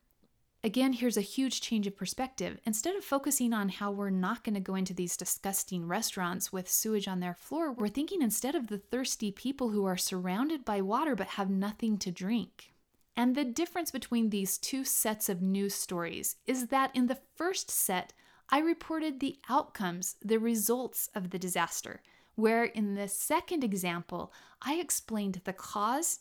Again, 0.62 0.92
here's 0.92 1.16
a 1.16 1.22
huge 1.22 1.62
change 1.62 1.86
of 1.86 1.96
perspective. 1.96 2.60
Instead 2.66 2.94
of 2.94 3.04
focusing 3.04 3.54
on 3.54 3.70
how 3.70 3.90
we're 3.90 4.10
not 4.10 4.44
going 4.44 4.52
to 4.52 4.60
go 4.60 4.74
into 4.74 4.92
these 4.92 5.16
disgusting 5.16 5.88
restaurants 5.88 6.52
with 6.52 6.68
sewage 6.68 7.08
on 7.08 7.20
their 7.20 7.34
floor, 7.34 7.72
we're 7.72 7.88
thinking 7.88 8.20
instead 8.20 8.54
of 8.54 8.66
the 8.66 8.76
thirsty 8.76 9.32
people 9.32 9.70
who 9.70 9.86
are 9.86 9.96
surrounded 9.96 10.66
by 10.66 10.82
water 10.82 11.16
but 11.16 11.28
have 11.28 11.48
nothing 11.48 11.96
to 11.96 12.10
drink. 12.10 12.74
And 13.16 13.34
the 13.34 13.44
difference 13.44 13.90
between 13.90 14.28
these 14.28 14.58
two 14.58 14.84
sets 14.84 15.30
of 15.30 15.40
news 15.40 15.74
stories 15.74 16.36
is 16.46 16.66
that 16.66 16.94
in 16.94 17.06
the 17.06 17.18
first 17.34 17.70
set, 17.70 18.12
I 18.50 18.58
reported 18.58 19.20
the 19.20 19.38
outcomes, 19.48 20.16
the 20.22 20.38
results 20.38 21.08
of 21.14 21.30
the 21.30 21.38
disaster, 21.38 22.02
where 22.34 22.64
in 22.64 22.94
the 22.94 23.08
second 23.08 23.64
example, 23.64 24.32
I 24.62 24.74
explained 24.74 25.40
the 25.44 25.52
cause, 25.52 26.20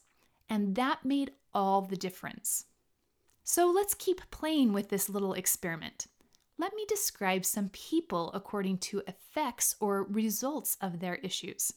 and 0.49 0.75
that 0.75 1.05
made 1.05 1.31
all 1.53 1.81
the 1.81 1.97
difference. 1.97 2.65
So 3.43 3.69
let's 3.69 3.93
keep 3.93 4.21
playing 4.31 4.73
with 4.73 4.89
this 4.89 5.09
little 5.09 5.33
experiment. 5.33 6.07
Let 6.57 6.73
me 6.75 6.85
describe 6.87 7.45
some 7.45 7.69
people 7.69 8.31
according 8.33 8.77
to 8.79 9.03
effects 9.07 9.75
or 9.79 10.03
results 10.03 10.77
of 10.79 10.99
their 10.99 11.15
issues. 11.15 11.73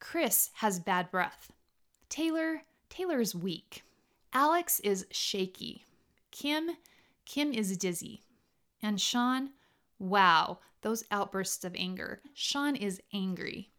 Chris 0.00 0.50
has 0.54 0.80
bad 0.80 1.10
breath. 1.10 1.52
Taylor, 2.08 2.62
Taylor's 2.88 3.34
weak. 3.34 3.84
Alex 4.32 4.80
is 4.80 5.06
shaky. 5.10 5.84
Kim, 6.30 6.70
Kim 7.24 7.52
is 7.52 7.76
dizzy. 7.76 8.22
And 8.82 9.00
Sean, 9.00 9.50
wow, 9.98 10.58
those 10.82 11.04
outbursts 11.10 11.64
of 11.64 11.74
anger. 11.76 12.20
Sean 12.34 12.76
is 12.76 13.00
angry. 13.12 13.70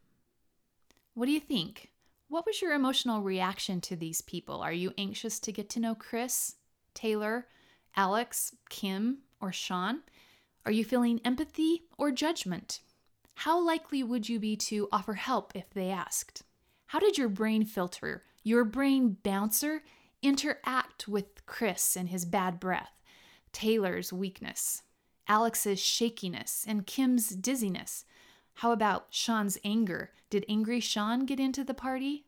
What 1.13 1.25
do 1.25 1.31
you 1.31 1.39
think? 1.39 1.91
What 2.27 2.45
was 2.45 2.61
your 2.61 2.73
emotional 2.73 3.21
reaction 3.21 3.81
to 3.81 3.95
these 3.95 4.21
people? 4.21 4.61
Are 4.61 4.73
you 4.73 4.93
anxious 4.97 5.39
to 5.39 5.51
get 5.51 5.69
to 5.71 5.79
know 5.79 5.95
Chris? 5.95 6.55
Taylor, 6.93 7.47
Alex, 7.95 8.55
Kim, 8.69 9.19
or 9.41 9.51
Sean? 9.51 10.01
Are 10.65 10.71
you 10.71 10.83
feeling 10.83 11.21
empathy 11.25 11.83
or 11.97 12.11
judgment? 12.11 12.81
How 13.35 13.59
likely 13.59 14.03
would 14.03 14.27
you 14.27 14.39
be 14.39 14.55
to 14.57 14.89
offer 14.91 15.13
help 15.13 15.55
if 15.55 15.69
they 15.71 15.89
asked? 15.89 16.43
How 16.87 16.99
did 16.99 17.17
your 17.17 17.29
brain 17.29 17.63
filter, 17.63 18.23
your 18.43 18.65
brain 18.65 19.17
bouncer, 19.23 19.83
interact 20.21 21.07
with 21.07 21.45
Chris 21.45 21.95
and 21.95 22.09
his 22.09 22.25
bad 22.25 22.59
breath, 22.59 23.01
Taylor's 23.53 24.11
weakness, 24.11 24.83
Alex's 25.29 25.79
shakiness, 25.79 26.65
and 26.67 26.85
Kim's 26.85 27.29
dizziness? 27.29 28.03
How 28.55 28.73
about 28.73 29.07
Sean's 29.11 29.57
anger? 29.63 30.11
Did 30.29 30.43
angry 30.49 30.81
Sean 30.81 31.25
get 31.25 31.39
into 31.39 31.63
the 31.63 31.73
party? 31.73 32.25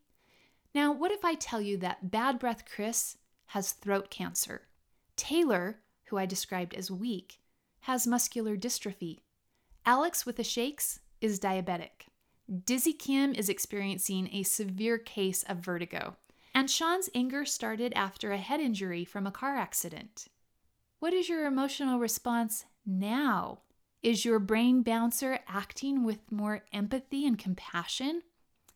Now, 0.73 0.93
what 0.93 1.11
if 1.11 1.25
I 1.25 1.33
tell 1.33 1.59
you 1.59 1.75
that 1.77 2.11
bad 2.11 2.39
breath 2.39 2.63
Chris 2.65 3.17
has 3.51 3.73
throat 3.73 4.09
cancer. 4.09 4.61
Taylor, 5.17 5.81
who 6.05 6.17
I 6.17 6.25
described 6.25 6.73
as 6.73 6.89
weak, 6.89 7.39
has 7.81 8.07
muscular 8.07 8.55
dystrophy. 8.55 9.19
Alex 9.85 10.25
with 10.25 10.37
the 10.37 10.43
shakes 10.43 11.01
is 11.19 11.37
diabetic. 11.37 12.07
Dizzy 12.65 12.93
Kim 12.93 13.33
is 13.33 13.49
experiencing 13.49 14.29
a 14.31 14.43
severe 14.43 14.97
case 14.97 15.43
of 15.43 15.57
vertigo. 15.57 16.15
And 16.55 16.71
Sean's 16.71 17.09
anger 17.13 17.43
started 17.43 17.91
after 17.93 18.31
a 18.31 18.37
head 18.37 18.61
injury 18.61 19.03
from 19.03 19.27
a 19.27 19.31
car 19.31 19.57
accident. 19.57 20.27
What 20.99 21.11
is 21.11 21.27
your 21.27 21.45
emotional 21.45 21.99
response 21.99 22.63
now? 22.85 23.59
Is 24.03 24.25
your 24.25 24.39
brain 24.39 24.81
bouncer 24.81 25.39
acting 25.47 26.03
with 26.03 26.31
more 26.31 26.63
empathy 26.73 27.25
and 27.25 27.37
compassion? 27.37 28.23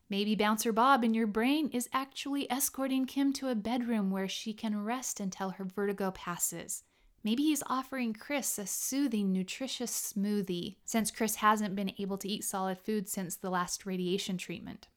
Maybe 0.08 0.36
Bouncer 0.36 0.72
Bob 0.72 1.04
in 1.04 1.16
your 1.16 1.26
brain 1.26 1.70
is 1.70 1.90
actually 1.92 2.50
escorting 2.52 3.06
Kim 3.08 3.34
to 3.34 3.50
a 3.50 3.56
bedroom 3.56 4.12
where 4.12 4.28
she 4.28 4.54
can 4.54 4.84
rest 4.84 5.20
until 5.20 5.52
her 5.52 5.64
vertigo 5.64 6.12
passes. 6.12 6.84
Maybe 7.24 7.42
he's 7.42 7.64
offering 7.66 8.14
Chris 8.14 8.60
a 8.60 8.68
soothing, 8.68 9.34
nutritious 9.34 10.14
smoothie, 10.16 10.76
since 10.86 11.10
Chris 11.10 11.38
hasn't 11.38 11.76
been 11.76 11.92
able 11.98 12.20
to 12.20 12.30
eat 12.30 12.44
solid 12.44 12.78
food 12.78 13.10
since 13.10 13.36
the 13.36 13.50
last 13.50 13.88
radiation 13.88 14.38
treatment. 14.38 14.88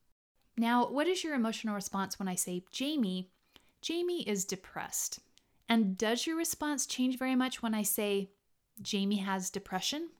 Now, 0.59 0.87
what 0.87 1.07
is 1.07 1.25
your 1.25 1.35
emotional 1.35 1.75
response 1.75 2.19
when 2.19 2.29
I 2.29 2.35
say 2.35 2.65
Jamie? 2.71 3.31
Jamie 3.81 4.29
is 4.29 4.45
depressed. 4.45 5.21
And 5.71 5.97
does 5.97 6.27
your 6.27 6.37
response 6.37 6.85
change 6.85 7.17
very 7.17 7.35
much 7.35 7.63
when 7.63 7.75
I 7.75 7.83
say 7.83 8.31
Jamie 8.83 9.17
has 9.17 9.51
depression? 9.51 10.11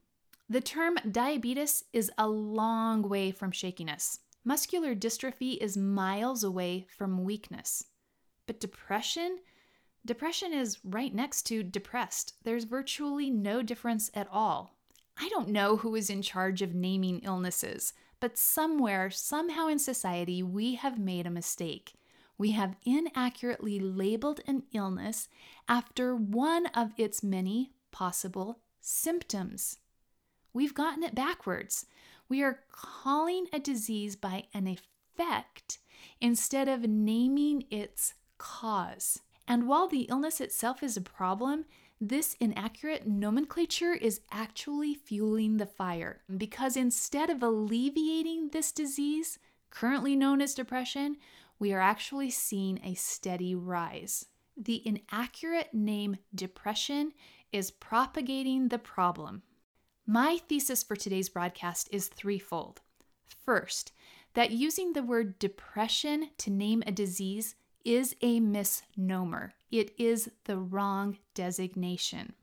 The 0.49 0.61
term 0.61 0.97
diabetes 1.11 1.85
is 1.93 2.11
a 2.17 2.29
long 2.29 3.03
way 3.03 3.31
from 3.31 3.51
shakiness. 3.51 4.21
Muscular 4.45 4.95
dystrophy 4.95 5.59
is 5.59 5.77
miles 5.77 6.43
away 6.43 6.87
from 6.97 7.25
weakness. 7.25 7.85
But 8.47 8.61
depression? 8.61 9.41
Depression 10.07 10.55
is 10.55 10.79
right 10.85 11.15
next 11.15 11.43
to 11.45 11.63
depressed. 11.63 12.35
There's 12.45 12.65
virtually 12.65 13.29
no 13.29 13.63
difference 13.63 14.11
at 14.15 14.29
all. 14.33 14.79
I 15.21 15.29
don't 15.29 15.49
know 15.49 15.77
who 15.77 15.95
is 15.95 16.09
in 16.09 16.23
charge 16.23 16.63
of 16.63 16.75
naming 16.75 17.21
illnesses, 17.21 17.93
but 18.21 18.39
somewhere, 18.39 19.11
somehow 19.11 19.69
in 19.69 19.79
society, 19.79 20.43
we 20.43 20.77
have 20.77 20.99
made 20.99 21.27
a 21.27 21.31
mistake. 21.31 21.95
We 22.39 22.53
have 22.53 22.77
inaccurately 22.85 23.81
labeled 23.81 24.41
an 24.47 24.63
illness 24.73 25.29
after 25.69 26.15
one 26.15 26.67
of 26.67 26.93
its 26.97 27.23
many 27.23 27.73
possible 27.91 28.61
symptoms. 28.81 29.79
We've 30.53 30.75
gotten 30.75 31.03
it 31.03 31.15
backwards. 31.15 31.87
We 32.29 32.43
are 32.43 32.61
calling 32.71 33.47
a 33.53 33.59
disease 33.59 34.17
by 34.17 34.45
an 34.53 34.67
effect 34.67 35.79
instead 36.21 36.69
of 36.69 36.89
naming 36.89 37.65
its 37.71 38.15
cause. 38.39 39.21
And 39.47 39.67
while 39.67 39.89
the 39.89 40.03
illness 40.03 40.41
itself 40.41 40.83
is 40.83 40.97
a 40.97 41.03
problem, 41.03 41.65
this 42.01 42.37
inaccurate 42.39 43.07
nomenclature 43.07 43.93
is 43.93 44.21
actually 44.31 44.95
fueling 44.95 45.57
the 45.57 45.67
fire 45.67 46.21
because 46.37 46.77
instead 46.77 47.29
of 47.29 47.43
alleviating 47.43 48.51
this 48.51 48.71
disease, 48.71 49.39
currently 49.71 50.15
known 50.15 50.41
as 50.41 50.55
depression, 50.55 51.17
we 51.59 51.73
are 51.73 51.81
actually 51.81 52.31
seeing 52.31 52.79
a 52.85 52.95
steady 52.95 53.55
rise. 53.55 54.27
The 54.57 54.83
inaccurate 54.87 55.75
name 55.75 56.19
depression 56.35 57.13
is 57.53 57.71
propagating 57.71 58.69
the 58.69 58.79
problem. 58.79 59.43
My 60.07 60.39
thesis 60.49 60.83
for 60.83 60.97
today's 60.97 61.29
broadcast 61.29 61.89
is 61.93 62.09
threefold. 62.09 62.81
First, 63.45 63.93
that 64.35 64.51
using 64.51 64.93
the 64.93 65.03
word 65.03 65.39
depression 65.39 66.31
to 66.39 66.51
name 66.51 66.83
a 66.87 66.93
disease 66.93 67.55
is 67.85 68.15
a 68.23 68.41
misnomer. 68.41 69.55
It 69.71 69.95
is 69.99 70.31
the 70.45 70.59
wrong 70.59 71.19
designation. 71.35 72.35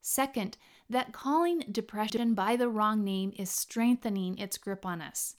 Second, 0.00 0.58
that 0.90 1.12
calling 1.12 1.60
depression 1.70 2.34
by 2.34 2.56
the 2.56 2.68
wrong 2.68 3.02
name 3.04 3.32
is 3.36 3.50
strengthening 3.50 4.38
its 4.38 4.58
grip 4.58 4.84
on 4.84 5.00
us. 5.00 5.36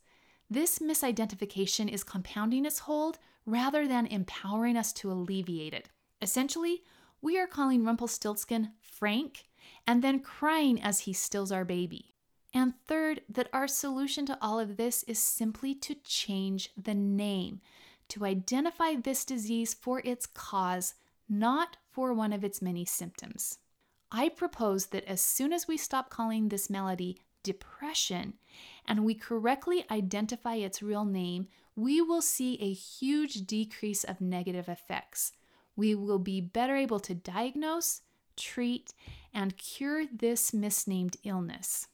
This 0.50 0.80
misidentification 0.80 1.90
is 1.90 2.04
compounding 2.04 2.66
its 2.66 2.80
hold 2.80 3.20
rather 3.46 3.88
than 3.88 4.08
empowering 4.08 4.78
us 4.78 4.92
to 4.94 5.12
alleviate 5.12 5.74
it. 5.74 5.90
Essentially, 6.22 6.84
we 7.26 7.40
are 7.40 7.48
calling 7.48 7.84
Rumpelstiltskin 7.84 8.70
Frank 8.84 9.46
and 9.88 10.04
then 10.04 10.20
crying 10.20 10.80
as 10.80 11.00
he 11.02 11.14
stills 11.14 11.52
our 11.52 11.66
baby. 11.66 12.14
And 12.54 12.76
third, 12.88 13.22
that 13.28 13.50
our 13.52 13.68
solution 13.68 14.28
to 14.28 14.38
all 14.44 14.60
of 14.60 14.78
this 14.78 15.02
is 15.08 15.18
simply 15.18 15.74
to 15.74 15.96
change 16.04 16.70
the 16.78 16.94
name, 16.94 17.62
to 18.10 18.26
identify 18.26 18.94
this 18.94 19.26
disease 19.26 19.74
for 19.74 20.04
its 20.06 20.28
cause, 20.28 20.94
not 21.28 21.78
for 21.90 22.14
one 22.14 22.32
of 22.32 22.44
its 22.44 22.62
many 22.62 22.86
symptoms. 22.86 23.58
I 24.12 24.30
propose 24.30 24.86
that 24.88 25.06
as 25.06 25.20
soon 25.20 25.52
as 25.52 25.68
we 25.68 25.78
stop 25.78 26.12
calling 26.12 26.50
this 26.50 26.70
malady 26.70 27.18
depression 27.42 28.36
and 28.88 29.04
we 29.04 29.16
correctly 29.16 29.84
identify 29.90 30.56
its 30.56 30.84
real 30.84 31.06
name, 31.06 31.48
we 31.76 32.02
will 32.02 32.22
see 32.22 32.62
a 32.62 32.72
huge 32.72 33.48
decrease 33.48 34.04
of 34.04 34.22
negative 34.22 34.70
effects. 34.70 35.32
We 35.76 35.96
will 35.96 36.20
be 36.20 36.42
better 36.42 36.76
able 36.76 37.00
to 37.02 37.14
diagnose, 37.14 38.02
treat, 38.38 38.94
and 39.34 39.58
cure 39.58 40.06
this 40.06 40.54
misnamed 40.54 41.18
illness. 41.24 41.88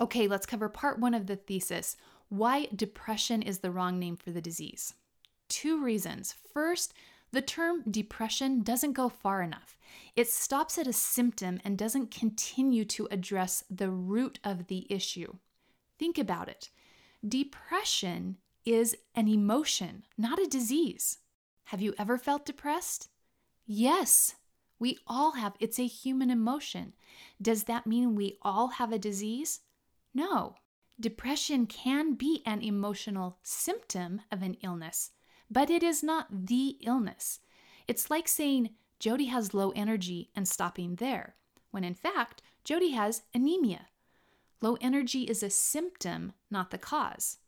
Okay, 0.00 0.26
let's 0.26 0.46
cover 0.46 0.68
part 0.68 0.98
one 0.98 1.14
of 1.14 1.26
the 1.26 1.36
thesis 1.36 1.96
why 2.28 2.66
depression 2.74 3.42
is 3.42 3.58
the 3.58 3.70
wrong 3.70 3.98
name 3.98 4.16
for 4.16 4.30
the 4.30 4.40
disease. 4.40 4.94
Two 5.48 5.82
reasons. 5.82 6.34
First, 6.52 6.94
the 7.32 7.42
term 7.42 7.82
depression 7.88 8.62
doesn't 8.62 8.92
go 8.92 9.08
far 9.08 9.42
enough. 9.42 9.76
It 10.16 10.28
stops 10.28 10.78
at 10.78 10.86
a 10.86 10.92
symptom 10.92 11.60
and 11.64 11.76
doesn't 11.76 12.10
continue 12.10 12.84
to 12.86 13.08
address 13.10 13.64
the 13.70 13.90
root 13.90 14.38
of 14.42 14.68
the 14.68 14.86
issue. 14.88 15.34
Think 15.98 16.18
about 16.18 16.48
it. 16.48 16.70
Depression 17.26 18.38
is 18.64 18.96
an 19.14 19.28
emotion, 19.28 20.04
not 20.16 20.38
a 20.38 20.46
disease. 20.46 21.18
Have 21.64 21.80
you 21.80 21.94
ever 21.98 22.18
felt 22.18 22.46
depressed? 22.46 23.08
Yes, 23.66 24.34
we 24.78 24.98
all 25.06 25.32
have. 25.32 25.54
It's 25.60 25.78
a 25.78 25.86
human 25.86 26.30
emotion. 26.30 26.92
Does 27.40 27.64
that 27.64 27.86
mean 27.86 28.14
we 28.14 28.38
all 28.42 28.68
have 28.68 28.92
a 28.92 28.98
disease? 28.98 29.60
No. 30.12 30.56
Depression 31.00 31.66
can 31.66 32.14
be 32.14 32.42
an 32.46 32.62
emotional 32.62 33.38
symptom 33.42 34.20
of 34.30 34.42
an 34.42 34.56
illness, 34.62 35.10
but 35.50 35.70
it 35.70 35.82
is 35.82 36.02
not 36.02 36.46
the 36.46 36.76
illness. 36.82 37.40
It's 37.88 38.10
like 38.10 38.28
saying 38.28 38.70
Jody 39.00 39.26
has 39.26 39.54
low 39.54 39.70
energy 39.70 40.30
and 40.36 40.46
stopping 40.46 40.96
there, 40.96 41.34
when 41.72 41.82
in 41.82 41.94
fact, 41.94 42.42
Jody 42.62 42.90
has 42.90 43.22
anemia. 43.34 43.88
Low 44.60 44.76
energy 44.80 45.22
is 45.24 45.42
a 45.42 45.50
symptom, 45.50 46.32
not 46.50 46.70
the 46.70 46.78
cause. 46.78 47.38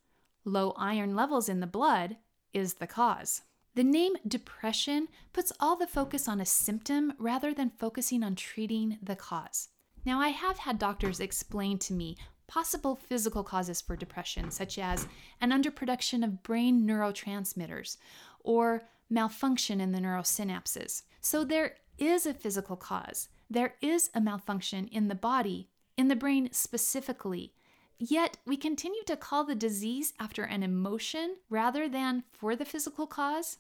Low 0.45 0.75
iron 0.77 1.15
levels 1.15 1.49
in 1.49 1.61
the 1.61 1.67
blood 1.67 2.17
is 2.53 2.75
the 2.75 2.87
cause. 2.87 3.43
The 3.77 3.85
name 3.85 4.15
depression 4.27 5.09
puts 5.35 5.53
all 5.61 5.77
the 5.77 5.87
focus 5.87 6.29
on 6.29 6.41
a 6.41 6.47
symptom 6.47 7.13
rather 7.19 7.53
than 7.53 7.69
focusing 7.79 8.23
on 8.23 8.35
treating 8.35 8.97
the 9.03 9.17
cause. 9.17 9.69
Now, 10.07 10.19
I 10.19 10.29
have 10.29 10.57
had 10.57 10.79
doctors 10.79 11.21
explain 11.21 11.79
to 11.81 11.93
me 11.93 12.17
possible 12.47 12.97
physical 12.97 13.45
causes 13.45 13.83
for 13.83 13.95
depression, 13.95 14.51
such 14.51 14.79
as 14.79 15.07
an 15.43 15.51
underproduction 15.51 16.25
of 16.25 16.43
brain 16.43 16.87
neurotransmitters 16.87 17.99
or 18.41 18.85
malfunction 19.11 19.83
in 19.83 19.93
the 19.93 19.99
neurosynapses. 19.99 21.03
So 21.21 21.45
there 21.45 21.75
is 21.99 22.25
a 22.25 22.33
physical 22.33 22.77
cause. 22.77 23.29
There 23.51 23.75
is 23.83 24.09
a 24.15 24.23
malfunction 24.23 24.89
in 24.89 25.09
the 25.09 25.15
body, 25.15 25.69
in 25.99 26.09
the 26.09 26.17
brain 26.17 26.49
specifically. 26.51 27.53
Yet 27.99 28.39
we 28.47 28.57
continue 28.57 29.03
to 29.05 29.17
call 29.17 29.45
the 29.45 29.55
disease 29.55 30.15
after 30.19 30.45
an 30.45 30.63
emotion 30.63 31.37
rather 31.51 31.91
than 31.91 32.25
for 32.33 32.57
the 32.57 32.65
physical 32.65 33.07
cause. 33.07 33.59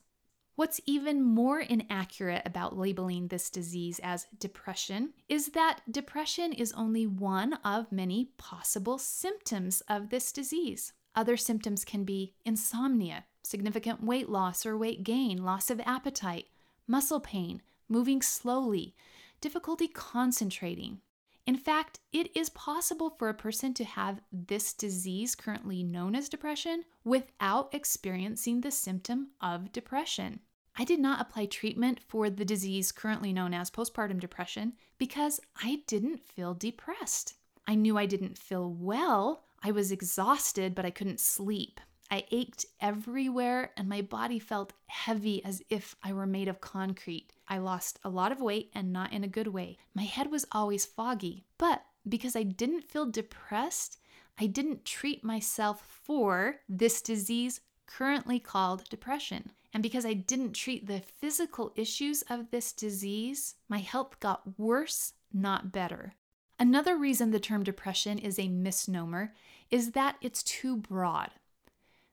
What's 0.57 0.81
even 0.87 1.23
more 1.23 1.61
inaccurate 1.61 2.41
about 2.47 2.79
labeling 2.79 3.29
this 3.29 3.51
disease 3.51 4.01
as 4.03 4.27
depression 4.39 5.13
is 5.29 5.49
that 5.49 5.81
depression 5.91 6.55
is 6.55 6.73
only 6.73 7.07
one 7.07 7.59
of 7.63 7.93
many 7.93 8.31
possible 8.39 8.97
symptoms 8.97 9.83
of 9.87 10.09
this 10.09 10.33
disease. 10.33 10.95
Other 11.15 11.37
symptoms 11.37 11.85
can 11.85 12.05
be 12.05 12.33
insomnia, 12.47 13.27
significant 13.43 14.03
weight 14.03 14.31
loss 14.31 14.65
or 14.65 14.79
weight 14.79 15.05
gain, 15.05 15.45
loss 15.45 15.69
of 15.69 15.79
appetite, 15.85 16.47
muscle 16.87 17.21
pain, 17.21 17.61
moving 17.87 18.23
slowly, 18.23 18.95
difficulty 19.43 19.89
concentrating. 19.89 21.03
In 21.47 21.57
fact, 21.59 22.01
it 22.13 22.35
is 22.35 22.49
possible 22.49 23.11
for 23.11 23.29
a 23.29 23.35
person 23.35 23.75
to 23.75 23.85
have 23.85 24.23
this 24.33 24.73
disease 24.73 25.35
currently 25.35 25.85
known 25.85 26.17
as 26.17 26.31
depression 26.31 26.85
without 27.05 27.73
experiencing 27.75 28.63
the 28.63 28.71
symptom 28.71 29.29
of 29.41 29.71
depression. 29.71 30.41
I 30.79 30.85
did 30.85 31.01
not 31.01 31.21
apply 31.21 31.47
treatment 31.47 32.01
for 32.07 32.29
the 32.29 32.45
disease 32.45 32.93
currently 32.93 33.33
known 33.33 33.55
as 33.55 33.71
postpartum 33.71 34.21
depression 34.21 34.75
because 34.99 35.41
I 35.63 35.81
didn't 35.87 36.21
feel 36.21 36.53
depressed. 36.53 37.35
I 37.67 37.75
knew 37.75 37.97
I 37.97 38.07
didn't 38.07 38.37
feel 38.37 38.71
well. 38.71 39.45
I 39.63 39.71
was 39.71 39.91
exhausted, 39.91 40.75
but 40.75 40.85
I 40.85 40.91
couldn't 40.91 41.19
sleep. 41.19 41.81
I 42.11 42.25
ached 42.31 42.67
everywhere 42.81 43.73
and 43.77 43.89
my 43.89 44.03
body 44.03 44.39
felt 44.39 44.75
heavy 44.87 45.45
as 45.45 45.63
if 45.71 45.97
I 46.03 46.13
were 46.13 46.27
made 46.27 46.47
of 46.47 46.61
concrete. 46.61 47.33
I 47.49 47.59
lost 47.59 47.99
a 48.05 48.11
lot 48.11 48.31
of 48.31 48.41
weight 48.41 48.71
and 48.75 48.93
not 48.93 49.13
in 49.13 49.25
a 49.25 49.29
good 49.29 49.49
way. 49.49 49.79
My 49.95 50.05
head 50.05 50.31
was 50.31 50.47
always 50.53 50.85
foggy. 50.85 51.47
But 51.59 51.83
because 52.09 52.37
I 52.37 52.43
didn't 52.45 52.85
feel 52.85 53.07
depressed, 53.07 53.99
I 54.39 54.47
didn't 54.47 54.85
treat 54.85 55.25
myself 55.25 55.81
for 56.05 56.57
this 56.69 57.01
disease 57.01 57.61
currently 57.87 58.39
called 58.39 58.89
depression. 58.89 59.51
And 59.77 59.83
because 59.83 60.07
I 60.07 60.15
didn't 60.15 60.55
treat 60.55 60.87
the 60.87 61.01
physical 61.01 61.71
issues 61.77 62.23
of 62.31 62.51
this 62.51 62.73
disease, 62.73 63.57
my 63.69 63.77
health 63.77 64.19
got 64.21 64.59
worse, 64.59 65.13
not 65.35 65.71
better. 65.71 66.15
Another 66.59 66.97
reason 66.97 67.31
the 67.31 67.39
term 67.39 67.63
depression 67.63 68.19
is 68.19 68.39
a 68.39 68.49
misnomer 68.49 69.35
is 69.71 69.91
that 69.91 70.17
it's 70.23 70.43
too 70.43 70.79
broad. 70.79 71.33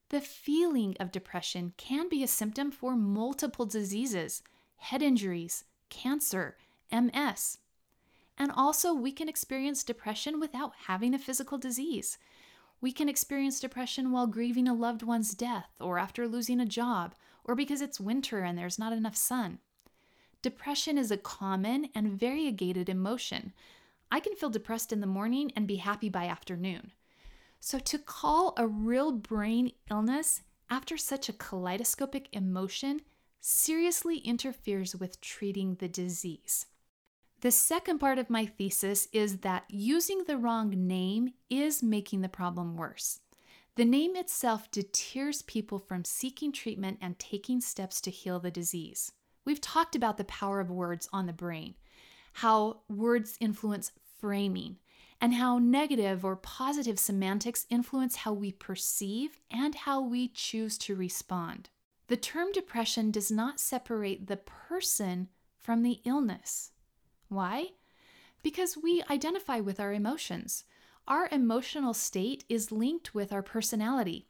The 0.10 0.20
feeling 0.20 0.98
of 1.00 1.14
depression 1.14 1.72
can 1.78 2.10
be 2.10 2.22
a 2.22 2.28
symptom 2.28 2.70
for 2.70 2.98
multiple 2.98 3.66
diseases, 3.66 4.44
head 4.76 5.02
injuries, 5.02 5.64
cancer, 5.88 6.58
MS. 6.92 7.60
And 8.38 8.52
also, 8.52 8.94
we 8.94 9.14
can 9.14 9.30
experience 9.30 9.86
depression 9.86 10.38
without 10.42 10.74
having 10.88 11.14
a 11.14 11.18
physical 11.18 11.58
disease. 11.58 12.18
We 12.82 12.92
can 12.92 13.08
experience 13.08 13.62
depression 13.62 14.12
while 14.12 14.28
grieving 14.28 14.68
a 14.68 14.74
loved 14.74 15.02
one's 15.02 15.34
death, 15.34 15.70
or 15.80 15.98
after 15.98 16.28
losing 16.28 16.60
a 16.60 16.66
job, 16.66 17.16
or 17.44 17.56
because 17.56 17.82
it's 17.82 18.00
winter 18.00 18.40
and 18.40 18.58
there's 18.58 18.80
not 18.80 18.94
enough 18.94 19.16
sun. 19.16 19.60
Depression 20.42 20.98
is 20.98 21.12
a 21.12 21.18
common 21.18 21.90
and 21.96 22.20
variegated 22.20 22.90
emotion. 22.90 23.54
I 24.12 24.20
can 24.20 24.36
feel 24.36 24.50
depressed 24.50 24.92
in 24.92 25.00
the 25.00 25.08
morning 25.08 25.52
and 25.56 25.68
be 25.68 25.78
happy 25.78 26.10
by 26.10 26.28
afternoon. 26.28 26.92
So, 27.60 27.80
to 27.80 27.98
call 27.98 28.54
a 28.58 28.68
real 28.68 29.14
brain 29.14 29.72
illness 29.90 30.42
after 30.70 30.98
such 30.98 31.30
a 31.30 31.34
kaleidoscopic 31.34 32.28
emotion 32.34 33.02
seriously 33.40 34.18
interferes 34.18 34.96
with 34.96 35.22
treating 35.22 35.76
the 35.76 35.88
disease. 35.88 36.66
The 37.42 37.52
second 37.52 38.00
part 38.00 38.20
of 38.20 38.30
my 38.30 38.46
thesis 38.46 39.08
is 39.12 39.40
that 39.40 39.66
using 39.68 40.24
the 40.24 40.38
wrong 40.38 40.70
name 40.70 41.34
is 41.50 41.84
making 41.84 42.22
the 42.22 42.30
problem 42.30 42.78
worse. 42.78 43.20
The 43.76 43.86
name 43.86 44.16
itself 44.16 44.70
deters 44.70 45.42
people 45.42 45.80
from 45.80 46.06
seeking 46.06 46.52
treatment 46.52 47.00
and 47.02 47.18
taking 47.18 47.60
steps 47.60 48.00
to 48.02 48.12
heal 48.12 48.40
the 48.40 48.52
disease. 48.52 49.14
We've 49.46 49.62
talked 49.62 49.96
about 49.96 50.18
the 50.18 50.26
power 50.26 50.60
of 50.60 50.70
words 50.70 51.10
on 51.12 51.26
the 51.26 51.34
brain, 51.34 51.74
how 52.34 52.82
words 52.88 53.36
influence 53.40 53.92
framing, 54.20 54.78
and 55.20 55.34
how 55.34 55.58
negative 55.58 56.24
or 56.24 56.36
positive 56.36 57.00
semantics 57.00 57.66
influence 57.68 58.18
how 58.18 58.34
we 58.34 58.52
perceive 58.52 59.40
and 59.50 59.74
how 59.74 60.02
we 60.02 60.28
choose 60.28 60.78
to 60.80 60.96
respond. 60.96 61.70
The 62.08 62.18
term 62.18 62.52
depression 62.52 63.10
does 63.10 63.32
not 63.32 63.60
separate 63.60 64.28
the 64.28 64.38
person 64.38 65.30
from 65.58 65.82
the 65.82 66.00
illness. 66.06 66.72
Why? 67.28 67.70
Because 68.44 68.78
we 68.78 69.02
identify 69.10 69.62
with 69.62 69.80
our 69.80 69.94
emotions. 69.94 70.64
Our 71.08 71.28
emotional 71.34 71.94
state 71.94 72.46
is 72.48 72.72
linked 72.72 73.14
with 73.14 73.34
our 73.34 73.44
personality. 73.44 74.26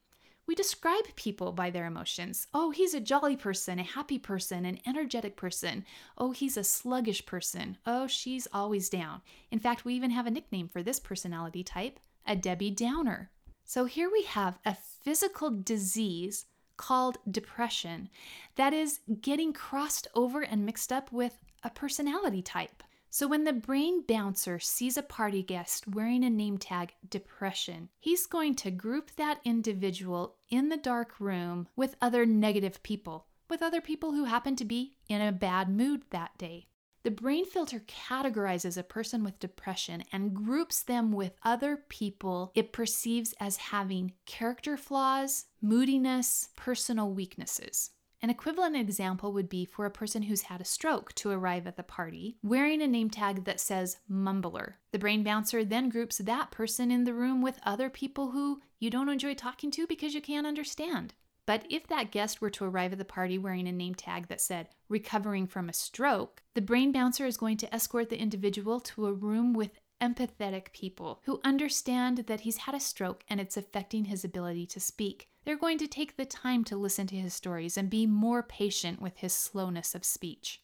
We 0.48 0.56
describe 0.56 1.16
people 1.16 1.52
by 1.52 1.70
their 1.70 1.86
emotions. 1.86 2.48
Oh, 2.52 2.72
he's 2.72 2.96
a 2.96 3.00
jolly 3.00 3.36
person, 3.38 3.78
a 3.78 3.84
happy 3.84 4.18
person, 4.18 4.66
an 4.66 4.80
energetic 4.86 5.38
person. 5.38 5.86
Oh, 6.18 6.32
he's 6.32 6.58
a 6.58 6.64
sluggish 6.64 7.28
person. 7.28 7.78
Oh, 7.86 8.08
she's 8.08 8.48
always 8.52 8.90
down. 8.90 9.22
In 9.52 9.60
fact, 9.60 9.86
we 9.86 9.94
even 9.94 10.10
have 10.10 10.26
a 10.26 10.32
nickname 10.32 10.68
for 10.68 10.82
this 10.82 11.00
personality 11.00 11.64
type 11.64 12.00
a 12.26 12.36
Debbie 12.36 12.72
Downer. 12.72 13.30
So 13.66 13.86
here 13.86 14.10
we 14.12 14.24
have 14.24 14.58
a 14.66 14.76
physical 14.76 15.52
disease 15.52 16.46
called 16.78 17.18
depression 17.30 18.10
that 18.56 18.74
is 18.74 19.02
getting 19.22 19.54
crossed 19.54 20.08
over 20.16 20.42
and 20.42 20.66
mixed 20.66 20.92
up 20.92 21.12
with 21.12 21.38
a 21.64 21.70
personality 21.70 22.42
type. 22.42 22.82
So 23.14 23.28
when 23.28 23.44
the 23.44 23.54
brain 23.54 24.02
bouncer 24.08 24.58
sees 24.58 24.98
a 24.98 25.04
party 25.04 25.44
guest 25.44 25.88
wearing 25.88 26.24
a 26.24 26.32
name 26.32 26.58
tag 26.58 26.96
depression, 27.08 27.90
he's 28.00 28.26
going 28.26 28.56
to 28.56 28.72
group 28.72 29.12
that 29.18 29.40
individual 29.46 30.38
in 30.50 30.70
the 30.70 30.78
dark 30.78 31.20
room 31.20 31.68
with 31.76 31.96
other 32.02 32.26
negative 32.26 32.82
people, 32.82 33.28
with 33.52 33.62
other 33.62 33.82
people 33.82 34.14
who 34.14 34.24
happen 34.24 34.56
to 34.56 34.66
be 34.66 34.96
in 35.10 35.22
a 35.22 35.32
bad 35.32 35.70
mood 35.70 36.02
that 36.10 36.36
day. 36.40 36.70
The 37.04 37.12
brain 37.12 37.46
filter 37.46 37.82
categorizes 37.82 38.80
a 38.80 38.84
person 38.84 39.24
with 39.24 39.38
depression 39.38 40.04
and 40.12 40.34
groups 40.34 40.82
them 40.82 41.12
with 41.12 41.34
other 41.44 41.84
people 41.90 42.52
it 42.56 42.74
perceives 42.74 43.36
as 43.40 43.58
having 43.58 44.14
character 44.26 44.76
flaws, 44.76 45.46
moodiness, 45.62 46.50
personal 46.56 47.12
weaknesses. 47.12 47.92
An 48.24 48.30
equivalent 48.30 48.78
example 48.78 49.34
would 49.34 49.50
be 49.50 49.66
for 49.66 49.86
a 49.86 49.92
person 49.92 50.24
who's 50.24 50.44
had 50.44 50.62
a 50.62 50.66
stroke 50.66 51.14
to 51.16 51.30
arrive 51.30 51.68
at 51.68 51.76
the 51.76 51.84
party 51.84 52.38
wearing 52.42 52.82
a 52.82 52.88
name 52.88 53.10
tag 53.10 53.44
that 53.44 53.60
says 53.60 53.98
mumbler. 54.10 54.76
The 54.94 54.98
brain 54.98 55.24
bouncer 55.24 55.66
then 55.66 55.90
groups 55.90 56.20
that 56.20 56.50
person 56.50 56.90
in 56.90 57.04
the 57.04 57.14
room 57.14 57.42
with 57.42 57.60
other 57.64 57.90
people 57.90 58.32
who 58.32 58.62
you 58.80 58.90
don't 58.90 59.10
enjoy 59.10 59.34
talking 59.34 59.72
to 59.72 59.86
because 59.88 60.14
you 60.14 60.22
can't 60.22 60.48
understand. 60.48 61.16
But 61.46 61.66
if 61.70 61.86
that 61.88 62.12
guest 62.12 62.40
were 62.40 62.50
to 62.52 62.64
arrive 62.64 62.94
at 62.94 62.98
the 62.98 63.04
party 63.04 63.38
wearing 63.38 63.68
a 63.68 63.74
name 63.74 63.94
tag 63.94 64.30
that 64.30 64.40
said 64.40 64.70
recovering 64.88 65.46
from 65.46 65.68
a 65.68 65.74
stroke, 65.74 66.42
the 66.56 66.62
brain 66.62 66.94
bouncer 66.94 67.26
is 67.26 67.36
going 67.36 67.58
to 67.58 67.76
escort 67.76 68.10
the 68.10 68.22
individual 68.22 68.80
to 68.80 69.08
a 69.08 69.14
room 69.14 69.54
with 69.54 69.82
empathetic 70.02 70.72
people 70.72 71.22
who 71.26 71.42
understand 71.44 72.20
that 72.28 72.42
he's 72.42 72.58
had 72.58 72.74
a 72.74 72.80
stroke 72.80 73.26
and 73.28 73.42
it's 73.42 73.58
affecting 73.58 74.06
his 74.06 74.24
ability 74.24 74.66
to 74.68 74.80
speak. 74.80 75.28
They're 75.46 75.58
going 75.58 75.78
to 75.80 75.88
take 75.88 76.16
the 76.16 76.26
time 76.26 76.64
to 76.66 76.78
listen 76.78 77.08
to 77.08 77.16
his 77.16 77.34
stories 77.34 77.78
and 77.78 77.90
be 77.90 78.06
more 78.06 78.44
patient 78.44 79.02
with 79.02 79.18
his 79.18 79.34
slowness 79.34 79.94
of 79.94 80.06
speech. 80.06 80.62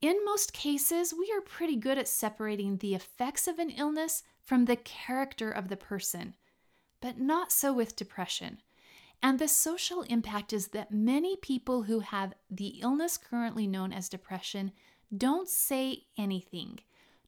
In 0.00 0.24
most 0.24 0.52
cases, 0.52 1.12
we 1.12 1.30
are 1.36 1.42
pretty 1.42 1.76
good 1.76 1.98
at 1.98 2.08
separating 2.08 2.76
the 2.76 2.94
effects 2.94 3.46
of 3.46 3.58
an 3.58 3.70
illness 3.70 4.22
from 4.42 4.64
the 4.64 4.76
character 4.76 5.50
of 5.50 5.68
the 5.68 5.76
person, 5.76 6.34
but 7.00 7.18
not 7.18 7.52
so 7.52 7.72
with 7.72 7.96
depression. 7.96 8.58
And 9.22 9.38
the 9.38 9.48
social 9.48 10.02
impact 10.02 10.52
is 10.52 10.68
that 10.68 10.92
many 10.92 11.36
people 11.36 11.82
who 11.82 12.00
have 12.00 12.32
the 12.50 12.78
illness 12.80 13.18
currently 13.18 13.66
known 13.66 13.92
as 13.92 14.08
depression 14.08 14.72
don't 15.14 15.48
say 15.48 16.04
anything, 16.16 16.78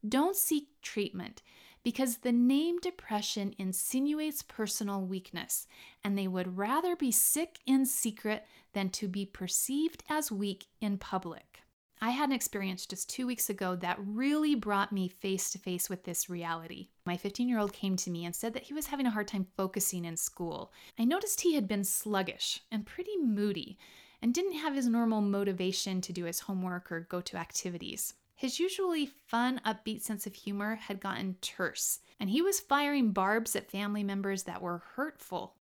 don't 0.09 0.37
seek 0.37 0.69
treatment, 0.81 1.43
because 1.83 2.19
the 2.19 2.33
name 2.33 2.79
depression 2.79 3.55
insinuates 3.59 4.43
personal 4.43 5.03
weakness, 5.03 5.67
and 6.05 6.17
they 6.17 6.29
would 6.29 6.57
rather 6.57 6.95
be 6.95 7.11
sick 7.11 7.59
in 7.67 7.87
secret 7.87 8.47
than 8.73 8.89
to 8.91 9.09
be 9.09 9.27
perceived 9.27 10.03
as 10.09 10.31
weak 10.31 10.67
in 10.81 10.99
public. 10.99 11.63
I 12.05 12.11
had 12.11 12.31
an 12.31 12.35
experience 12.35 12.85
just 12.85 13.09
two 13.09 13.29
weeks 13.29 13.49
ago 13.49 13.77
that 13.77 13.97
really 14.05 14.57
brought 14.57 14.91
me 14.91 15.07
face 15.07 15.51
to 15.51 15.59
face 15.59 15.89
with 15.89 16.03
this 16.03 16.29
reality. 16.29 16.89
My 17.07 17.17
15 17.17 17.49
year 17.49 17.61
old 17.61 17.73
came 17.73 17.95
to 17.95 18.11
me 18.11 18.25
and 18.25 18.35
said 18.35 18.55
that 18.55 18.65
he 18.65 18.75
was 18.75 18.89
having 18.89 19.07
a 19.07 19.11
hard 19.11 19.29
time 19.29 19.47
focusing 19.57 20.05
in 20.05 20.17
school. 20.17 20.73
I 20.99 21.05
noticed 21.05 21.43
he 21.43 21.55
had 21.55 21.69
been 21.69 21.85
sluggish 21.85 22.61
and 22.73 22.85
pretty 22.85 23.17
moody 23.17 23.79
and 24.21 24.35
didn't 24.35 24.59
have 24.59 24.75
his 24.75 24.89
normal 24.89 25.21
motivation 25.21 26.01
to 26.01 26.13
do 26.13 26.25
his 26.25 26.41
homework 26.41 26.91
or 26.91 27.01
go 27.01 27.21
to 27.21 27.37
activities. 27.37 28.15
His 28.43 28.59
usually 28.59 29.07
fun, 29.07 29.61
upbeat 29.65 30.03
sense 30.03 30.27
of 30.27 30.35
humor 30.35 30.75
had 30.75 30.99
gotten 30.99 31.37
terse, 31.41 32.01
and 32.19 32.29
he 32.29 32.43
was 32.43 32.59
firing 32.59 33.13
barbs 33.13 33.55
at 33.55 33.71
family 33.71 34.03
members 34.03 34.43
that 34.43 34.61
were 34.61 34.83
hurtful. 34.97 35.55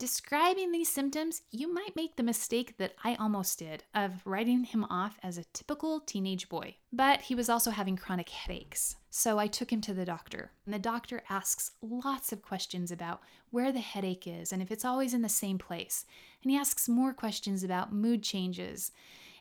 Describing 0.00 0.72
these 0.72 0.88
symptoms, 0.88 1.42
you 1.52 1.72
might 1.72 1.94
make 1.94 2.16
the 2.16 2.24
mistake 2.24 2.76
that 2.78 2.94
I 3.04 3.14
almost 3.14 3.60
did 3.60 3.84
of 3.94 4.20
writing 4.24 4.64
him 4.64 4.82
off 4.86 5.16
as 5.22 5.38
a 5.38 5.44
typical 5.52 6.00
teenage 6.00 6.48
boy. 6.48 6.74
But 6.92 7.20
he 7.20 7.36
was 7.36 7.48
also 7.48 7.70
having 7.70 7.94
chronic 7.94 8.30
headaches. 8.30 8.96
So 9.10 9.38
I 9.38 9.46
took 9.46 9.72
him 9.72 9.80
to 9.82 9.94
the 9.94 10.04
doctor. 10.04 10.50
And 10.64 10.74
the 10.74 10.80
doctor 10.80 11.22
asks 11.30 11.70
lots 11.80 12.32
of 12.32 12.42
questions 12.42 12.90
about 12.90 13.20
where 13.50 13.70
the 13.70 13.78
headache 13.78 14.26
is 14.26 14.52
and 14.52 14.60
if 14.60 14.72
it's 14.72 14.84
always 14.84 15.14
in 15.14 15.22
the 15.22 15.28
same 15.28 15.56
place. 15.56 16.04
And 16.42 16.50
he 16.50 16.58
asks 16.58 16.88
more 16.88 17.14
questions 17.14 17.62
about 17.62 17.92
mood 17.92 18.24
changes. 18.24 18.90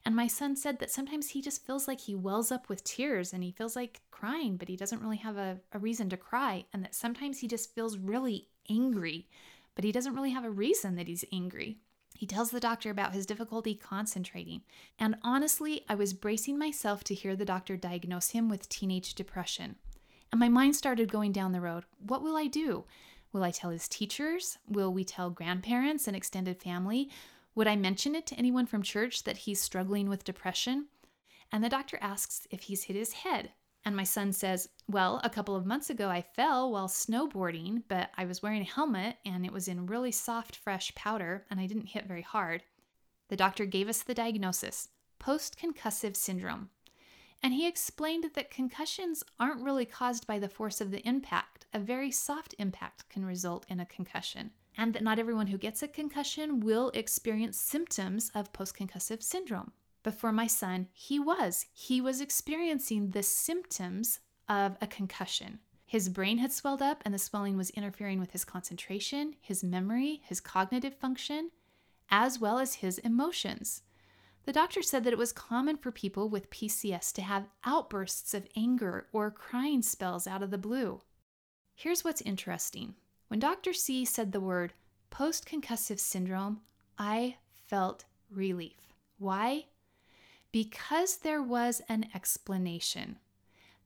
And 0.05 0.15
my 0.15 0.27
son 0.27 0.55
said 0.55 0.79
that 0.79 0.91
sometimes 0.91 1.29
he 1.29 1.41
just 1.41 1.65
feels 1.65 1.87
like 1.87 2.01
he 2.01 2.15
wells 2.15 2.51
up 2.51 2.67
with 2.67 2.83
tears 2.83 3.31
and 3.31 3.43
he 3.43 3.51
feels 3.51 3.75
like 3.75 4.01
crying, 4.11 4.57
but 4.57 4.67
he 4.67 4.75
doesn't 4.75 5.01
really 5.01 5.17
have 5.17 5.37
a, 5.37 5.59
a 5.71 5.79
reason 5.79 6.09
to 6.09 6.17
cry. 6.17 6.65
And 6.73 6.83
that 6.83 6.93
sometimes 6.93 7.39
he 7.39 7.47
just 7.47 7.73
feels 7.73 7.97
really 7.97 8.49
angry 8.69 9.27
but 9.75 9.83
he 9.83 9.91
doesn't 9.91 10.15
really 10.15 10.31
have 10.31 10.45
a 10.45 10.51
reason 10.51 10.95
that 10.95 11.07
he's 11.07 11.25
angry. 11.31 11.77
He 12.15 12.27
tells 12.27 12.51
the 12.51 12.59
doctor 12.59 12.89
about 12.89 13.13
his 13.13 13.25
difficulty 13.25 13.73
concentrating. 13.73 14.61
And 14.99 15.15
honestly, 15.23 15.83
I 15.89 15.95
was 15.95 16.13
bracing 16.13 16.59
myself 16.59 17.03
to 17.05 17.15
hear 17.15 17.35
the 17.35 17.45
doctor 17.45 17.75
diagnose 17.75 18.29
him 18.29 18.49
with 18.49 18.69
teenage 18.69 19.15
depression. 19.15 19.75
And 20.31 20.39
my 20.39 20.49
mind 20.49 20.75
started 20.75 21.11
going 21.11 21.31
down 21.31 21.51
the 21.51 21.61
road. 21.61 21.85
What 21.99 22.21
will 22.21 22.37
I 22.37 22.47
do? 22.47 22.85
Will 23.31 23.43
I 23.43 23.51
tell 23.51 23.71
his 23.71 23.87
teachers? 23.87 24.59
Will 24.67 24.93
we 24.93 25.03
tell 25.03 25.31
grandparents 25.31 26.07
and 26.07 26.15
extended 26.15 26.61
family? 26.61 27.09
Would 27.55 27.67
I 27.67 27.75
mention 27.75 28.15
it 28.15 28.25
to 28.27 28.35
anyone 28.35 28.65
from 28.65 28.81
church 28.81 29.23
that 29.23 29.37
he's 29.37 29.61
struggling 29.61 30.09
with 30.09 30.23
depression? 30.23 30.87
And 31.51 31.63
the 31.63 31.69
doctor 31.69 31.99
asks 32.01 32.47
if 32.49 32.63
he's 32.63 32.83
hit 32.83 32.95
his 32.95 33.13
head. 33.13 33.51
And 33.85 33.95
my 33.95 34.03
son 34.03 34.31
says, 34.31 34.69
Well, 34.87 35.19
a 35.23 35.29
couple 35.29 35.55
of 35.55 35.65
months 35.65 35.89
ago 35.89 36.09
I 36.09 36.21
fell 36.21 36.71
while 36.71 36.87
snowboarding, 36.87 37.83
but 37.87 38.09
I 38.17 38.25
was 38.25 38.41
wearing 38.41 38.61
a 38.61 38.65
helmet 38.65 39.17
and 39.25 39.45
it 39.45 39.51
was 39.51 39.67
in 39.67 39.85
really 39.85 40.11
soft, 40.11 40.55
fresh 40.55 40.95
powder 40.95 41.45
and 41.51 41.59
I 41.59 41.67
didn't 41.67 41.87
hit 41.87 42.07
very 42.07 42.21
hard. 42.21 42.63
The 43.27 43.35
doctor 43.35 43.65
gave 43.65 43.89
us 43.89 44.03
the 44.03 44.13
diagnosis 44.13 44.89
post 45.19 45.57
concussive 45.57 46.15
syndrome. 46.15 46.69
And 47.41 47.53
he 47.53 47.67
explained 47.67 48.25
that 48.33 48.51
concussions 48.51 49.23
aren't 49.39 49.63
really 49.63 49.85
caused 49.85 50.27
by 50.27 50.39
the 50.39 50.49
force 50.49 50.81
of 50.81 50.91
the 50.91 51.05
impact. 51.07 51.65
A 51.73 51.79
very 51.79 52.11
soft 52.11 52.55
impact 52.57 53.09
can 53.09 53.25
result 53.25 53.65
in 53.69 53.79
a 53.79 53.85
concussion. 53.85 54.51
And 54.77 54.93
that 54.93 55.03
not 55.03 55.19
everyone 55.19 55.47
who 55.47 55.57
gets 55.57 55.83
a 55.83 55.87
concussion 55.87 56.59
will 56.59 56.89
experience 56.93 57.57
symptoms 57.57 58.31
of 58.33 58.53
post 58.53 58.75
concussive 58.75 59.21
syndrome. 59.21 59.71
But 60.03 60.15
for 60.15 60.31
my 60.31 60.47
son, 60.47 60.87
he 60.91 61.19
was. 61.19 61.65
He 61.71 62.01
was 62.01 62.21
experiencing 62.21 63.11
the 63.11 63.23
symptoms 63.23 64.19
of 64.49 64.77
a 64.81 64.87
concussion. 64.87 65.59
His 65.85 66.09
brain 66.09 66.39
had 66.39 66.51
swelled 66.51 66.81
up, 66.81 67.01
and 67.05 67.13
the 67.13 67.19
swelling 67.19 67.55
was 67.55 67.69
interfering 67.71 68.19
with 68.19 68.31
his 68.31 68.43
concentration, 68.43 69.35
his 69.39 69.63
memory, 69.63 70.21
his 70.25 70.39
cognitive 70.39 70.95
function, 70.95 71.51
as 72.09 72.39
well 72.39 72.59
as 72.59 72.75
his 72.75 72.97
emotions. 72.99 73.83
The 74.45 74.51
doctor 74.51 74.81
said 74.81 75.03
that 75.03 75.13
it 75.13 75.19
was 75.19 75.31
common 75.31 75.77
for 75.77 75.91
people 75.91 76.27
with 76.27 76.49
PCS 76.49 77.13
to 77.13 77.21
have 77.21 77.47
outbursts 77.63 78.33
of 78.33 78.47
anger 78.55 79.07
or 79.13 79.31
crying 79.31 79.81
spells 79.81 80.27
out 80.27 80.43
of 80.43 80.51
the 80.51 80.57
blue. 80.57 81.01
Here's 81.75 82.03
what's 82.03 82.21
interesting. 82.21 82.95
When 83.33 83.39
Dr. 83.39 83.73
C 83.73 84.05
said 84.05 84.31
the 84.31 84.39
word 84.39 84.73
post 85.09 85.47
concussive 85.47 85.99
syndrome, 85.99 86.61
I 86.99 87.37
felt 87.65 88.05
relief. 88.29 88.93
Why? 89.17 89.65
because 90.53 91.17
there 91.17 91.41
was 91.41 91.81
an 91.89 92.05
explanation. 92.13 93.17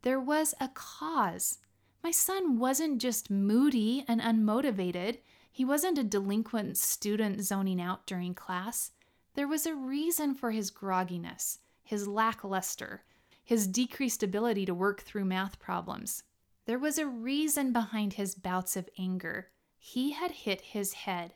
There 0.04 0.20
was 0.20 0.54
a 0.60 0.68
cause. 0.68 1.60
My 2.04 2.12
son 2.12 2.60
wasn't 2.60 3.02
just 3.02 3.32
moody 3.32 4.04
and 4.08 4.20
unmotivated. 4.22 5.20
He 5.50 5.64
wasn't 5.64 5.98
a 5.98 6.04
delinquent 6.04 6.78
student 6.78 7.42
zoning 7.42 7.82
out 7.82 8.06
during 8.06 8.36
class. 8.36 8.92
There 9.34 9.48
was 9.48 9.66
a 9.66 9.74
reason 9.74 10.36
for 10.36 10.52
his 10.52 10.70
grogginess, 10.70 11.60
his 11.84 12.06
lackluster, 12.06 13.06
his 13.46 13.66
decreased 13.66 14.22
ability 14.22 14.66
to 14.66 14.74
work 14.74 15.02
through 15.02 15.26
math 15.26 15.58
problems. 15.58 16.24
There 16.68 16.78
was 16.78 16.98
a 16.98 17.08
reason 17.08 17.72
behind 17.72 18.14
his 18.14 18.36
bouts 18.36 18.76
of 18.76 18.90
anger. 19.00 19.48
He 19.80 20.12
had 20.12 20.32
hit 20.32 20.60
his 20.60 20.94
head. 20.94 21.34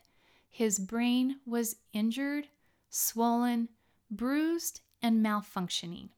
His 0.50 0.78
brain 0.78 1.40
was 1.46 1.76
injured, 1.94 2.48
swollen, 2.90 3.70
bruised, 4.10 4.82
and 5.00 5.24
malfunctioning. 5.24 6.10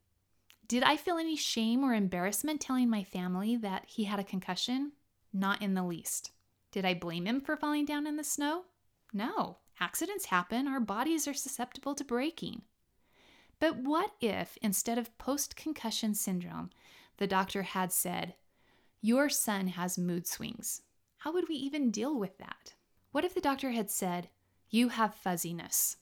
Did 0.67 0.83
I 0.83 0.97
feel 0.97 1.17
any 1.17 1.37
shame 1.37 1.85
or 1.85 1.95
embarrassment 1.95 2.61
telling 2.61 2.91
my 2.91 3.05
family 3.05 3.55
that 3.57 3.85
he 3.87 4.03
had 4.05 4.19
a 4.19 4.25
concussion? 4.25 4.93
Not 5.33 5.63
in 5.63 5.75
the 5.75 5.85
least. 5.85 6.33
Did 6.73 6.85
I 6.85 6.95
blame 6.95 7.27
him 7.27 7.41
for 7.41 7.57
falling 7.57 7.85
down 7.85 8.09
in 8.09 8.17
the 8.17 8.25
snow? 8.25 8.65
No. 9.13 9.59
Accidents 9.79 10.25
happen, 10.27 10.67
our 10.67 10.81
bodies 10.81 11.29
are 11.29 11.35
susceptible 11.35 11.95
to 11.95 12.05
breaking. 12.05 12.63
But 13.61 13.77
what 13.77 14.11
if, 14.21 14.59
instead 14.61 14.99
of 14.99 15.17
post 15.19 15.55
concussion 15.55 16.15
syndrome, 16.15 16.71
the 17.19 17.29
doctor 17.29 17.63
had 17.63 17.93
said, 17.93 18.35
Your 19.05 19.29
son 19.29 19.67
has 19.67 19.99
mood 19.99 20.27
swings? 20.27 20.81
How 21.19 21.33
would 21.35 21.47
we 21.47 21.57
even 21.57 21.91
deal 21.91 22.19
with 22.19 22.39
that? 22.39 22.73
What 23.13 23.23
if 23.23 23.35
the 23.35 23.41
doctor 23.43 23.73
had 23.73 23.91
said, 23.91 24.31
You 24.71 24.89
have 24.89 25.15
fuzziness? 25.15 25.99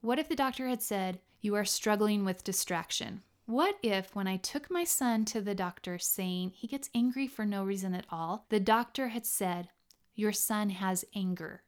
What 0.00 0.18
if 0.18 0.30
the 0.30 0.36
doctor 0.36 0.66
had 0.66 0.80
said, 0.80 1.20
you 1.42 1.54
are 1.54 1.66
struggling 1.66 2.24
with 2.24 2.44
distraction. 2.44 3.20
What 3.44 3.76
if, 3.82 4.16
when 4.16 4.26
I 4.26 4.38
took 4.38 4.70
my 4.70 4.84
son 4.84 5.26
to 5.26 5.42
the 5.42 5.54
doctor 5.54 5.98
saying 5.98 6.52
he 6.54 6.66
gets 6.66 6.88
angry 6.94 7.26
for 7.26 7.44
no 7.44 7.62
reason 7.62 7.94
at 7.94 8.06
all, 8.08 8.46
the 8.48 8.58
doctor 8.58 9.08
had 9.08 9.26
said, 9.26 9.68
Your 10.14 10.32
son 10.32 10.70
has 10.70 11.04
anger? 11.14 11.60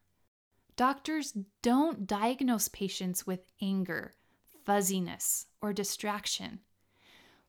Doctors 0.74 1.36
don't 1.60 2.06
diagnose 2.06 2.68
patients 2.68 3.26
with 3.26 3.40
anger, 3.60 4.14
fuzziness, 4.64 5.48
or 5.60 5.74
distraction. 5.74 6.60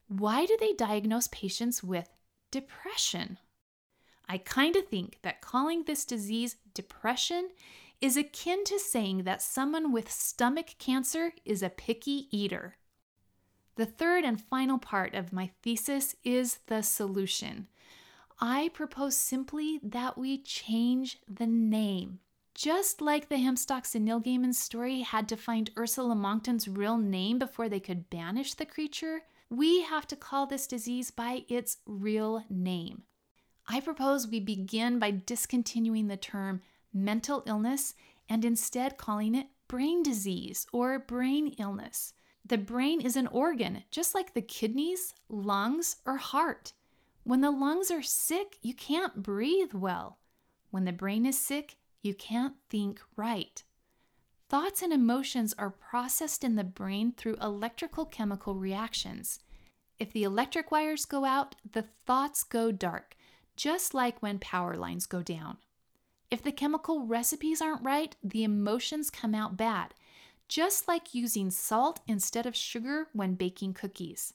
Why 0.10 0.46
do 0.46 0.58
they 0.60 0.74
diagnose 0.74 1.28
patients 1.28 1.82
with 1.82 2.10
depression? 2.52 3.38
I 4.28 4.38
kind 4.38 4.76
of 4.76 4.88
think 4.88 5.20
that 5.24 5.42
calling 5.42 5.84
this 5.84 6.06
disease 6.06 6.58
depression 6.74 7.50
is 8.00 8.16
akin 8.16 8.64
to 8.66 8.80
saying 8.80 9.24
that 9.24 9.42
someone 9.42 9.92
with 9.92 10.12
stomach 10.12 10.76
cancer 10.78 11.34
is 11.46 11.62
a 11.62 11.70
picky 11.70 12.28
eater. 12.32 12.76
The 13.76 13.86
third 13.86 14.24
and 14.24 14.40
final 14.42 14.78
part 14.78 15.14
of 15.14 15.34
my 15.34 15.52
thesis 15.62 16.16
is 16.24 16.60
the 16.68 16.82
solution. 16.82 17.68
I 18.40 18.70
propose 18.74 19.16
simply 19.16 19.80
that 19.84 20.18
we 20.18 20.38
change 20.38 21.18
the 21.28 21.48
name. 21.48 22.20
Just 22.54 23.02
like 23.02 23.30
the 23.30 23.36
Hempstocks 23.36 23.96
and 23.96 24.06
Neil 24.06 24.20
Gaiman's 24.20 24.60
story 24.60 25.02
had 25.02 25.30
to 25.30 25.38
find 25.38 25.72
Ursula 25.78 26.16
Monkton's 26.16 26.68
real 26.68 26.98
name 26.98 27.40
before 27.40 27.70
they 27.70 27.80
could 27.80 28.10
banish 28.10 28.54
the 28.54 28.66
creature, 28.66 29.22
we 29.50 29.82
have 29.82 30.08
to 30.08 30.16
call 30.16 30.46
this 30.46 30.68
disease 30.68 31.12
by 31.12 31.44
its 31.48 31.78
real 31.86 32.44
name. 32.50 33.04
I 33.68 33.80
propose 33.80 34.28
we 34.28 34.40
begin 34.40 35.00
by 35.00 35.12
discontinuing 35.12 36.08
the 36.08 36.18
term 36.18 36.62
mental 36.94 37.44
illness 37.46 37.96
and 38.28 38.46
instead 38.46 38.98
calling 38.98 39.36
it 39.36 39.48
brain 39.68 40.04
disease 40.04 40.66
or 40.72 41.00
brain 41.00 41.56
illness. 41.60 42.14
The 42.46 42.58
brain 42.58 43.02
is 43.02 43.16
an 43.16 43.28
organ, 43.28 43.84
just 43.92 44.16
like 44.16 44.34
the 44.34 44.42
kidneys, 44.42 45.14
lungs, 45.30 45.98
or 46.06 46.18
heart. 46.18 46.74
When 47.24 47.42
the 47.42 47.52
lungs 47.52 47.92
are 47.92 48.02
sick, 48.02 48.58
you 48.62 48.74
can't 48.74 49.22
breathe 49.22 49.74
well. 49.74 50.18
When 50.72 50.86
the 50.86 50.92
brain 50.92 51.26
is 51.26 51.38
sick, 51.38 51.78
you 52.02 52.16
can't 52.16 52.56
think 52.70 53.02
right. 53.16 53.64
Thoughts 54.50 54.82
and 54.82 54.92
emotions 54.92 55.54
are 55.60 55.70
processed 55.70 56.44
in 56.44 56.56
the 56.56 56.64
brain 56.64 57.14
through 57.16 57.36
electrical 57.36 58.04
chemical 58.04 58.56
reactions. 58.56 59.40
If 60.00 60.12
the 60.12 60.24
electric 60.24 60.72
wires 60.72 61.06
go 61.06 61.24
out, 61.24 61.54
the 61.72 61.84
thoughts 61.84 62.42
go 62.42 62.72
dark, 62.72 63.16
just 63.56 63.94
like 63.94 64.24
when 64.24 64.40
power 64.40 64.76
lines 64.76 65.06
go 65.06 65.22
down. 65.22 65.58
If 66.32 66.42
the 66.42 66.52
chemical 66.52 67.06
recipes 67.06 67.62
aren't 67.62 67.84
right, 67.84 68.16
the 68.24 68.44
emotions 68.44 69.12
come 69.12 69.36
out 69.36 69.56
bad, 69.56 69.94
just 70.48 70.88
like 70.88 71.14
using 71.14 71.52
salt 71.52 72.00
instead 72.08 72.48
of 72.48 72.56
sugar 72.56 73.06
when 73.14 73.36
baking 73.36 73.76
cookies. 73.76 74.34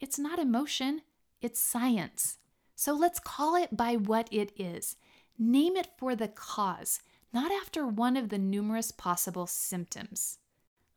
It's 0.00 0.18
not 0.18 0.38
emotion, 0.38 1.02
it's 1.42 1.60
science. 1.60 2.38
So 2.76 2.94
let's 2.94 3.20
call 3.20 3.56
it 3.56 3.76
by 3.76 3.96
what 3.96 4.26
it 4.32 4.52
is. 4.56 4.96
Name 5.38 5.76
it 5.76 5.88
for 5.98 6.16
the 6.16 6.28
cause, 6.28 7.00
not 7.34 7.50
after 7.50 7.84
one 7.86 8.16
of 8.16 8.28
the 8.28 8.38
numerous 8.38 8.92
possible 8.92 9.46
symptoms. 9.46 10.38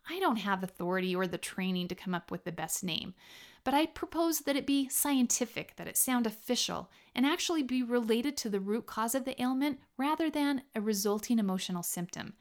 I 0.09 0.19
don't 0.19 0.37
have 0.37 0.63
authority 0.63 1.15
or 1.15 1.27
the 1.27 1.37
training 1.37 1.87
to 1.89 1.95
come 1.95 2.13
up 2.13 2.31
with 2.31 2.43
the 2.43 2.51
best 2.51 2.83
name, 2.83 3.15
but 3.63 3.73
I 3.73 3.87
propose 3.87 4.39
that 4.41 4.55
it 4.55 4.65
be 4.65 4.87
scientific, 4.87 5.75
that 5.75 5.87
it 5.87 5.97
sound 5.97 6.25
official, 6.25 6.89
and 7.13 7.25
actually 7.25 7.63
be 7.63 7.83
related 7.83 8.37
to 8.37 8.49
the 8.49 8.61
root 8.61 8.85
cause 8.85 9.15
of 9.15 9.25
the 9.25 9.41
ailment 9.41 9.79
rather 9.97 10.29
than 10.29 10.61
a 10.75 10.79
resulting 10.79 11.39
emotional 11.39 11.83
symptom. 11.83 12.33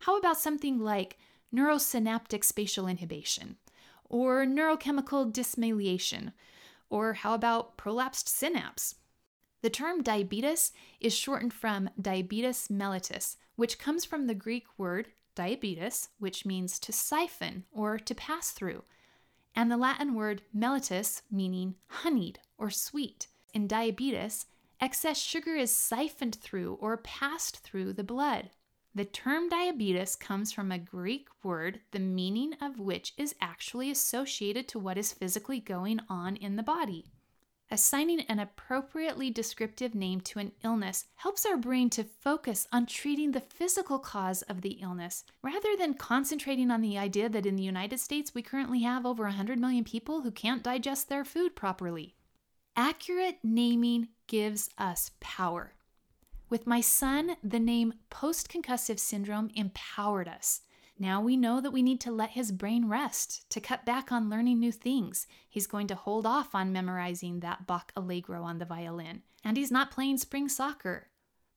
How 0.00 0.16
about 0.18 0.38
something 0.38 0.78
like 0.78 1.18
neurosynaptic 1.52 2.44
spatial 2.44 2.86
inhibition, 2.86 3.56
or 4.04 4.44
neurochemical 4.44 5.32
dysmyelination, 5.32 6.32
or 6.90 7.14
how 7.14 7.34
about 7.34 7.76
prolapsed 7.76 8.28
synapse? 8.28 8.94
The 9.62 9.70
term 9.70 10.02
diabetes 10.02 10.72
is 11.00 11.14
shortened 11.14 11.52
from 11.52 11.90
diabetes 12.00 12.68
mellitus, 12.68 13.36
which 13.56 13.78
comes 13.78 14.04
from 14.04 14.26
the 14.26 14.34
Greek 14.34 14.66
word 14.78 15.08
diabetes, 15.34 16.08
which 16.18 16.46
means 16.46 16.78
to 16.80 16.92
siphon 16.92 17.64
or 17.72 17.98
to 17.98 18.14
pass 18.14 18.50
through 18.50 18.82
and 19.58 19.72
the 19.72 19.76
Latin 19.76 20.14
word 20.14 20.40
mellitus, 20.56 21.22
meaning 21.32 21.74
honeyed 21.88 22.38
or 22.58 22.70
sweet. 22.70 23.26
In 23.52 23.66
diabetes, 23.66 24.46
excess 24.80 25.18
sugar 25.18 25.56
is 25.56 25.74
siphoned 25.74 26.36
through 26.36 26.74
or 26.74 26.96
passed 26.98 27.58
through 27.58 27.94
the 27.94 28.04
blood. 28.04 28.50
The 28.94 29.04
term 29.04 29.48
diabetes 29.48 30.14
comes 30.14 30.52
from 30.52 30.70
a 30.70 30.78
Greek 30.78 31.26
word, 31.42 31.80
the 31.90 31.98
meaning 31.98 32.54
of 32.60 32.78
which 32.78 33.14
is 33.16 33.34
actually 33.40 33.90
associated 33.90 34.68
to 34.68 34.78
what 34.78 34.96
is 34.96 35.12
physically 35.12 35.58
going 35.58 35.98
on 36.08 36.36
in 36.36 36.54
the 36.54 36.62
body. 36.62 37.06
Assigning 37.70 38.20
an 38.22 38.38
appropriately 38.38 39.28
descriptive 39.28 39.94
name 39.94 40.22
to 40.22 40.38
an 40.38 40.52
illness 40.64 41.04
helps 41.16 41.44
our 41.44 41.58
brain 41.58 41.90
to 41.90 42.02
focus 42.02 42.66
on 42.72 42.86
treating 42.86 43.32
the 43.32 43.42
physical 43.42 43.98
cause 43.98 44.40
of 44.42 44.62
the 44.62 44.78
illness 44.80 45.24
rather 45.42 45.76
than 45.76 45.92
concentrating 45.92 46.70
on 46.70 46.80
the 46.80 46.96
idea 46.96 47.28
that 47.28 47.44
in 47.44 47.56
the 47.56 47.62
United 47.62 48.00
States 48.00 48.34
we 48.34 48.40
currently 48.40 48.80
have 48.80 49.04
over 49.04 49.24
100 49.24 49.58
million 49.58 49.84
people 49.84 50.22
who 50.22 50.30
can't 50.30 50.62
digest 50.62 51.10
their 51.10 51.26
food 51.26 51.54
properly. 51.54 52.14
Accurate 52.74 53.38
naming 53.42 54.08
gives 54.28 54.70
us 54.78 55.10
power. 55.20 55.74
With 56.48 56.66
my 56.66 56.80
son, 56.80 57.36
the 57.44 57.60
name 57.60 57.92
post 58.08 58.50
concussive 58.50 58.98
syndrome 58.98 59.50
empowered 59.54 60.26
us. 60.28 60.62
Now 61.00 61.20
we 61.20 61.36
know 61.36 61.60
that 61.60 61.70
we 61.70 61.82
need 61.82 62.00
to 62.00 62.10
let 62.10 62.30
his 62.30 62.50
brain 62.50 62.88
rest, 62.88 63.48
to 63.50 63.60
cut 63.60 63.84
back 63.84 64.10
on 64.10 64.28
learning 64.28 64.58
new 64.58 64.72
things. 64.72 65.28
He's 65.48 65.68
going 65.68 65.86
to 65.88 65.94
hold 65.94 66.26
off 66.26 66.54
on 66.54 66.72
memorizing 66.72 67.40
that 67.40 67.66
Bach 67.66 67.92
Allegro 67.96 68.42
on 68.42 68.58
the 68.58 68.64
violin. 68.64 69.22
And 69.44 69.56
he's 69.56 69.70
not 69.70 69.92
playing 69.92 70.18
spring 70.18 70.48
soccer. 70.48 71.08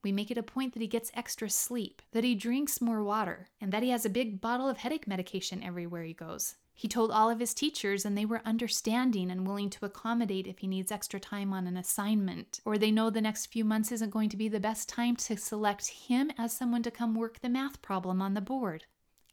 We 0.03 0.11
make 0.11 0.29
it 0.29 0.37
a 0.37 0.43
point 0.43 0.73
that 0.73 0.81
he 0.81 0.87
gets 0.87 1.11
extra 1.15 1.49
sleep, 1.49 2.01
that 2.11 2.23
he 2.23 2.35
drinks 2.35 2.81
more 2.81 3.03
water, 3.03 3.47
and 3.59 3.71
that 3.71 3.83
he 3.83 3.89
has 3.89 4.05
a 4.05 4.09
big 4.09 4.41
bottle 4.41 4.69
of 4.69 4.77
headache 4.77 5.07
medication 5.07 5.63
everywhere 5.63 6.03
he 6.03 6.13
goes. 6.13 6.55
He 6.73 6.87
told 6.87 7.11
all 7.11 7.29
of 7.29 7.39
his 7.39 7.53
teachers, 7.53 8.05
and 8.05 8.17
they 8.17 8.25
were 8.25 8.41
understanding 8.45 9.29
and 9.29 9.45
willing 9.45 9.69
to 9.71 9.85
accommodate 9.85 10.47
if 10.47 10.59
he 10.59 10.67
needs 10.67 10.91
extra 10.91 11.19
time 11.19 11.53
on 11.53 11.67
an 11.67 11.77
assignment, 11.77 12.59
or 12.65 12.77
they 12.77 12.89
know 12.89 13.09
the 13.09 13.21
next 13.21 13.47
few 13.47 13.65
months 13.65 13.91
isn't 13.91 14.09
going 14.09 14.29
to 14.29 14.37
be 14.37 14.47
the 14.47 14.59
best 14.59 14.89
time 14.89 15.15
to 15.17 15.37
select 15.37 15.87
him 15.87 16.31
as 16.37 16.53
someone 16.53 16.81
to 16.83 16.91
come 16.91 17.13
work 17.13 17.39
the 17.41 17.49
math 17.49 17.81
problem 17.81 18.21
on 18.21 18.33
the 18.33 18.41
board. 18.41 18.85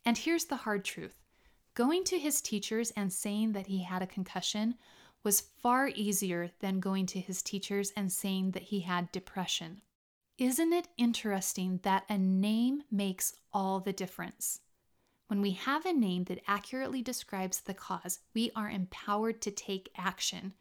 And 0.08 0.16
here's 0.16 0.46
the 0.46 0.56
hard 0.56 0.86
truth 0.86 1.20
going 1.74 2.02
to 2.04 2.18
his 2.18 2.40
teachers 2.40 2.90
and 2.92 3.12
saying 3.12 3.52
that 3.52 3.66
he 3.66 3.82
had 3.82 4.00
a 4.00 4.06
concussion 4.06 4.76
was 5.22 5.42
far 5.62 5.88
easier 5.88 6.50
than 6.60 6.80
going 6.80 7.04
to 7.08 7.20
his 7.20 7.42
teachers 7.42 7.92
and 7.94 8.10
saying 8.10 8.52
that 8.52 8.62
he 8.62 8.80
had 8.80 9.12
depression. 9.12 9.82
Isn't 10.38 10.72
it 10.72 10.88
interesting 10.96 11.80
that 11.82 12.04
a 12.08 12.16
name 12.16 12.84
makes 12.90 13.34
all 13.52 13.80
the 13.80 13.92
difference? 13.92 14.60
When 15.26 15.42
we 15.42 15.50
have 15.50 15.84
a 15.84 15.92
name 15.92 16.24
that 16.24 16.40
accurately 16.46 17.02
describes 17.02 17.60
the 17.60 17.74
cause, 17.74 18.20
we 18.32 18.50
are 18.56 18.70
empowered 18.70 19.42
to 19.42 19.50
take 19.50 19.90
action. 19.94 20.54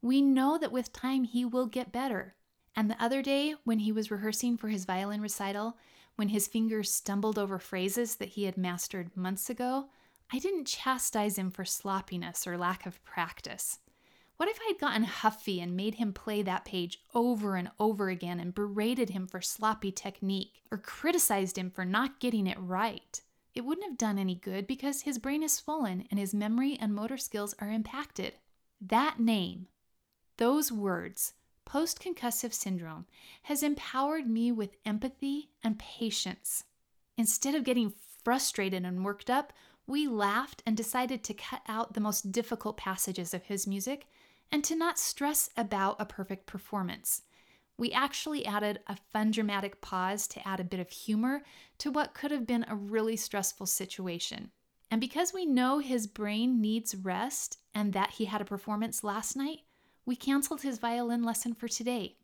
We 0.00 0.22
know 0.22 0.58
that 0.58 0.70
with 0.70 0.92
time 0.92 1.24
he 1.24 1.44
will 1.44 1.66
get 1.66 1.90
better. 1.90 2.36
And 2.76 2.88
the 2.88 3.02
other 3.02 3.20
day, 3.20 3.56
when 3.64 3.80
he 3.80 3.90
was 3.90 4.12
rehearsing 4.12 4.58
for 4.58 4.68
his 4.68 4.84
violin 4.84 5.20
recital, 5.20 5.76
when 6.16 6.28
his 6.28 6.46
fingers 6.46 6.92
stumbled 6.92 7.38
over 7.38 7.58
phrases 7.58 8.16
that 8.16 8.30
he 8.30 8.44
had 8.44 8.56
mastered 8.56 9.16
months 9.16 9.48
ago, 9.50 9.88
I 10.32 10.38
didn't 10.38 10.66
chastise 10.66 11.36
him 11.36 11.50
for 11.50 11.64
sloppiness 11.64 12.46
or 12.46 12.56
lack 12.56 12.86
of 12.86 13.02
practice. 13.04 13.78
What 14.36 14.48
if 14.48 14.58
I 14.60 14.68
had 14.68 14.80
gotten 14.80 15.04
huffy 15.04 15.60
and 15.60 15.76
made 15.76 15.96
him 15.96 16.12
play 16.12 16.42
that 16.42 16.64
page 16.64 17.00
over 17.14 17.54
and 17.56 17.70
over 17.78 18.08
again 18.08 18.40
and 18.40 18.54
berated 18.54 19.10
him 19.10 19.26
for 19.26 19.40
sloppy 19.40 19.92
technique 19.92 20.62
or 20.70 20.78
criticized 20.78 21.58
him 21.58 21.70
for 21.70 21.84
not 21.84 22.18
getting 22.18 22.46
it 22.46 22.58
right? 22.58 23.20
It 23.54 23.64
wouldn't 23.64 23.86
have 23.86 23.98
done 23.98 24.18
any 24.18 24.34
good 24.34 24.66
because 24.66 25.02
his 25.02 25.18
brain 25.18 25.42
is 25.42 25.52
swollen 25.52 26.06
and 26.10 26.18
his 26.18 26.34
memory 26.34 26.78
and 26.80 26.94
motor 26.94 27.18
skills 27.18 27.54
are 27.58 27.70
impacted. 27.70 28.34
That 28.80 29.20
name, 29.20 29.68
those 30.38 30.72
words, 30.72 31.34
post 31.64 32.02
concussive 32.02 32.52
syndrome 32.52 33.06
has 33.42 33.62
empowered 33.62 34.28
me 34.28 34.52
with 34.52 34.76
empathy 34.84 35.50
and 35.62 35.78
patience. 35.78 36.64
Instead 37.16 37.54
of 37.54 37.64
getting 37.64 37.92
frustrated 38.22 38.84
and 38.84 39.04
worked 39.04 39.30
up, 39.30 39.52
we 39.86 40.06
laughed 40.06 40.62
and 40.64 40.76
decided 40.76 41.24
to 41.24 41.34
cut 41.34 41.62
out 41.68 41.94
the 41.94 42.00
most 42.00 42.32
difficult 42.32 42.76
passages 42.76 43.34
of 43.34 43.44
his 43.44 43.66
music 43.66 44.06
and 44.50 44.62
to 44.64 44.76
not 44.76 44.98
stress 44.98 45.50
about 45.56 45.96
a 45.98 46.06
perfect 46.06 46.46
performance. 46.46 47.22
We 47.78 47.90
actually 47.90 48.46
added 48.46 48.80
a 48.86 48.96
fun 49.12 49.30
dramatic 49.30 49.80
pause 49.80 50.28
to 50.28 50.46
add 50.46 50.60
a 50.60 50.64
bit 50.64 50.78
of 50.78 50.90
humor 50.90 51.42
to 51.78 51.90
what 51.90 52.14
could 52.14 52.30
have 52.30 52.46
been 52.46 52.64
a 52.68 52.76
really 52.76 53.16
stressful 53.16 53.66
situation. 53.66 54.50
And 54.90 55.00
because 55.00 55.32
we 55.32 55.46
know 55.46 55.78
his 55.78 56.06
brain 56.06 56.60
needs 56.60 56.94
rest 56.94 57.58
and 57.74 57.92
that 57.94 58.10
he 58.10 58.26
had 58.26 58.42
a 58.42 58.44
performance 58.44 59.02
last 59.02 59.36
night, 59.36 59.60
we 60.04 60.16
canceled 60.16 60.62
his 60.62 60.78
violin 60.78 61.22
lesson 61.22 61.54
for 61.54 61.68
today. 61.68 62.16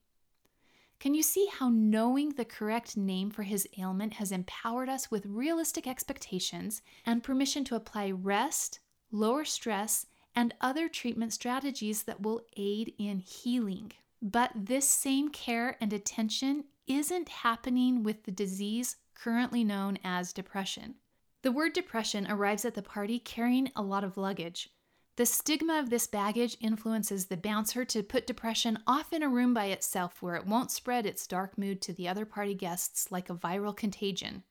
Can 1.00 1.14
you 1.14 1.22
see 1.22 1.48
how 1.52 1.68
knowing 1.68 2.30
the 2.30 2.44
correct 2.44 2.96
name 2.96 3.30
for 3.30 3.44
his 3.44 3.68
ailment 3.78 4.14
has 4.14 4.32
empowered 4.32 4.88
us 4.88 5.10
with 5.10 5.26
realistic 5.26 5.86
expectations 5.86 6.82
and 7.06 7.22
permission 7.22 7.62
to 7.64 7.76
apply 7.76 8.10
rest, 8.10 8.80
lower 9.12 9.44
stress, 9.44 10.06
and 10.34 10.54
other 10.60 10.88
treatment 10.88 11.32
strategies 11.32 12.02
that 12.02 12.20
will 12.20 12.42
aid 12.56 12.94
in 12.98 13.20
healing? 13.20 13.92
But 14.20 14.50
this 14.56 14.88
same 14.88 15.28
care 15.28 15.76
and 15.80 15.92
attention 15.92 16.64
isn't 16.88 17.28
happening 17.28 18.02
with 18.02 18.24
the 18.24 18.32
disease 18.32 18.96
currently 19.14 19.62
known 19.62 19.98
as 20.02 20.32
depression. 20.32 20.96
The 21.42 21.52
word 21.52 21.74
depression 21.74 22.26
arrives 22.28 22.64
at 22.64 22.74
the 22.74 22.82
party 22.82 23.20
carrying 23.20 23.70
a 23.76 23.82
lot 23.82 24.02
of 24.02 24.16
luggage. 24.16 24.70
The 25.18 25.26
stigma 25.26 25.80
of 25.80 25.90
this 25.90 26.06
baggage 26.06 26.56
influences 26.60 27.26
the 27.26 27.36
bouncer 27.36 27.84
to 27.86 28.04
put 28.04 28.24
depression 28.24 28.78
off 28.86 29.12
in 29.12 29.24
a 29.24 29.28
room 29.28 29.52
by 29.52 29.64
itself 29.64 30.22
where 30.22 30.36
it 30.36 30.46
won't 30.46 30.70
spread 30.70 31.06
its 31.06 31.26
dark 31.26 31.58
mood 31.58 31.82
to 31.82 31.92
the 31.92 32.06
other 32.06 32.24
party 32.24 32.54
guests 32.54 33.10
like 33.10 33.28
a 33.28 33.34
viral 33.34 33.76
contagion. 33.76 34.44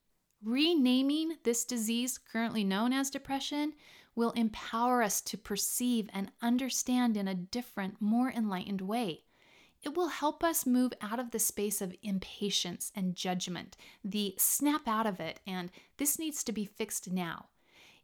Renaming 0.44 1.38
this 1.44 1.64
disease, 1.64 2.18
currently 2.18 2.66
known 2.66 2.92
as 2.92 3.10
depression, 3.10 3.76
will 4.14 4.32
empower 4.32 5.02
us 5.02 5.22
to 5.22 5.38
perceive 5.38 6.10
and 6.12 6.34
understand 6.42 7.16
in 7.16 7.30
a 7.30 7.34
different, 7.34 8.02
more 8.02 8.30
enlightened 8.30 8.82
way. 8.82 9.24
It 9.84 9.96
will 9.96 10.10
help 10.10 10.44
us 10.44 10.66
move 10.66 10.92
out 11.00 11.18
of 11.18 11.32
the 11.32 11.40
space 11.40 11.80
of 11.80 11.96
impatience 12.04 12.92
and 12.94 13.16
judgment, 13.16 13.78
the 14.04 14.36
snap 14.38 14.86
out 14.86 15.08
of 15.08 15.22
it, 15.22 15.40
and 15.48 15.72
this 15.96 16.20
needs 16.20 16.44
to 16.44 16.52
be 16.52 16.66
fixed 16.66 17.10
now. 17.10 17.46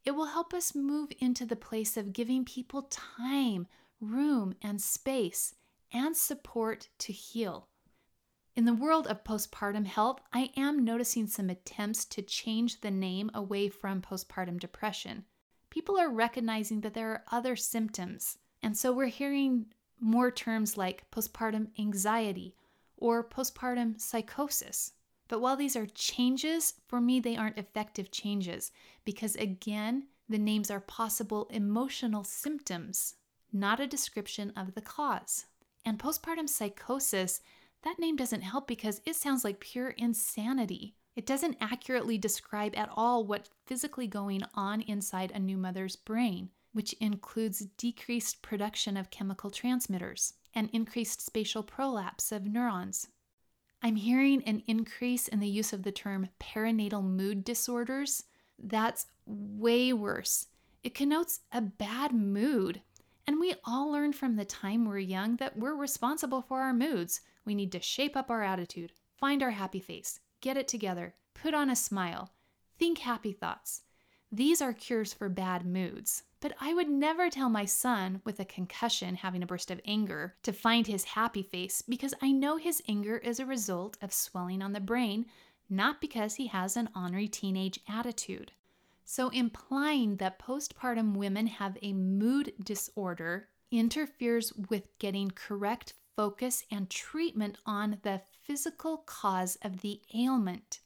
It 0.05 0.11
will 0.11 0.25
help 0.25 0.53
us 0.53 0.75
move 0.75 1.11
into 1.19 1.45
the 1.45 1.55
place 1.55 1.95
of 1.95 2.13
giving 2.13 2.43
people 2.43 2.83
time, 2.83 3.67
room, 4.01 4.55
and 4.61 4.81
space 4.81 5.55
and 5.93 6.15
support 6.15 6.89
to 6.99 7.13
heal. 7.13 7.67
In 8.55 8.65
the 8.65 8.73
world 8.73 9.07
of 9.07 9.23
postpartum 9.23 9.85
health, 9.85 10.19
I 10.31 10.51
am 10.55 10.83
noticing 10.83 11.27
some 11.27 11.49
attempts 11.49 12.05
to 12.05 12.21
change 12.21 12.81
the 12.81 12.91
name 12.91 13.31
away 13.33 13.69
from 13.69 14.01
postpartum 14.01 14.59
depression. 14.59 15.25
People 15.69 15.97
are 15.97 16.09
recognizing 16.09 16.81
that 16.81 16.93
there 16.93 17.09
are 17.09 17.23
other 17.31 17.55
symptoms, 17.55 18.37
and 18.61 18.77
so 18.77 18.91
we're 18.91 19.07
hearing 19.07 19.67
more 19.99 20.29
terms 20.29 20.77
like 20.77 21.09
postpartum 21.09 21.69
anxiety 21.79 22.55
or 22.97 23.27
postpartum 23.27 23.99
psychosis. 23.99 24.93
But 25.33 25.41
while 25.41 25.57
these 25.57 25.75
are 25.75 25.87
changes, 25.87 26.75
for 26.87 27.01
me, 27.01 27.19
they 27.19 27.35
aren't 27.35 27.57
effective 27.57 28.11
changes 28.11 28.71
because, 29.03 29.35
again, 29.37 30.03
the 30.29 30.37
names 30.37 30.69
are 30.69 30.79
possible 30.79 31.47
emotional 31.49 32.23
symptoms, 32.23 33.15
not 33.51 33.79
a 33.79 33.87
description 33.87 34.53
of 34.55 34.75
the 34.75 34.81
cause. 34.81 35.47
And 35.85 35.97
postpartum 35.97 36.47
psychosis, 36.47 37.41
that 37.81 37.97
name 37.97 38.15
doesn't 38.15 38.41
help 38.41 38.67
because 38.67 39.01
it 39.07 39.15
sounds 39.15 39.43
like 39.43 39.59
pure 39.59 39.89
insanity. 39.97 40.93
It 41.15 41.25
doesn't 41.25 41.57
accurately 41.59 42.19
describe 42.19 42.75
at 42.75 42.91
all 42.95 43.25
what's 43.25 43.49
physically 43.65 44.05
going 44.05 44.43
on 44.53 44.81
inside 44.81 45.31
a 45.31 45.39
new 45.39 45.57
mother's 45.57 45.95
brain, 45.95 46.51
which 46.73 46.93
includes 46.99 47.65
decreased 47.79 48.43
production 48.43 48.95
of 48.95 49.09
chemical 49.09 49.49
transmitters 49.49 50.35
and 50.53 50.69
increased 50.73 51.25
spatial 51.25 51.63
prolapse 51.63 52.31
of 52.31 52.45
neurons. 52.45 53.07
I'm 53.85 53.97
hearing 53.97 54.41
an 54.45 54.63
increase 54.65 55.27
in 55.27 55.41
the 55.41 55.47
use 55.47 55.73
of 55.73 55.83
the 55.83 55.91
term 55.91 56.29
perinatal 56.39 57.03
mood 57.03 57.43
disorders. 57.43 58.23
That's 58.57 59.07
way 59.25 59.91
worse. 59.91 60.47
It 60.83 60.95
connotes 60.95 61.41
a 61.51 61.59
bad 61.59 62.13
mood 62.13 62.81
and 63.27 63.39
we 63.39 63.55
all 63.65 63.91
learn 63.91 64.13
from 64.13 64.37
the 64.37 64.45
time 64.45 64.85
we're 64.85 64.99
young 64.99 65.35
that 65.37 65.57
we're 65.57 65.75
responsible 65.75 66.41
for 66.41 66.61
our 66.61 66.73
moods. 66.73 67.21
We 67.45 67.55
need 67.55 67.73
to 67.73 67.81
shape 67.81 68.15
up 68.15 68.29
our 68.29 68.41
attitude, 68.41 68.93
find 69.17 69.43
our 69.43 69.51
happy 69.51 69.81
face, 69.81 70.21
get 70.39 70.55
it 70.55 70.67
together, 70.69 71.15
put 71.33 71.53
on 71.53 71.69
a 71.69 71.75
smile, 71.75 72.31
think 72.79 72.99
happy 72.99 73.33
thoughts. 73.33 73.81
These 74.35 74.63
are 74.63 74.73
cures 74.73 75.13
for 75.13 75.29
bad 75.29 75.63
moods. 75.63 76.23
But 76.39 76.53
I 76.59 76.73
would 76.73 76.89
never 76.89 77.29
tell 77.29 77.49
my 77.49 77.65
son 77.65 78.19
with 78.25 78.39
a 78.39 78.45
concussion 78.45 79.13
having 79.13 79.43
a 79.43 79.45
burst 79.45 79.69
of 79.69 79.79
anger 79.85 80.33
to 80.41 80.51
find 80.51 80.87
his 80.87 81.03
happy 81.03 81.43
face 81.43 81.83
because 81.83 82.15
I 82.19 82.31
know 82.31 82.57
his 82.57 82.81
anger 82.87 83.17
is 83.17 83.39
a 83.39 83.45
result 83.45 83.95
of 84.01 84.11
swelling 84.11 84.63
on 84.63 84.73
the 84.73 84.79
brain, 84.79 85.27
not 85.69 86.01
because 86.01 86.33
he 86.33 86.47
has 86.47 86.75
an 86.75 86.89
ornery 86.95 87.27
teenage 87.27 87.79
attitude. 87.87 88.51
So, 89.05 89.29
implying 89.29 90.15
that 90.15 90.39
postpartum 90.39 91.15
women 91.15 91.45
have 91.45 91.77
a 91.83 91.93
mood 91.93 92.53
disorder 92.63 93.49
interferes 93.69 94.51
with 94.53 94.97
getting 94.97 95.29
correct 95.29 95.93
focus 96.15 96.63
and 96.71 96.89
treatment 96.89 97.59
on 97.67 97.99
the 98.01 98.21
physical 98.41 98.97
cause 98.97 99.59
of 99.61 99.81
the 99.81 100.01
ailment. 100.15 100.79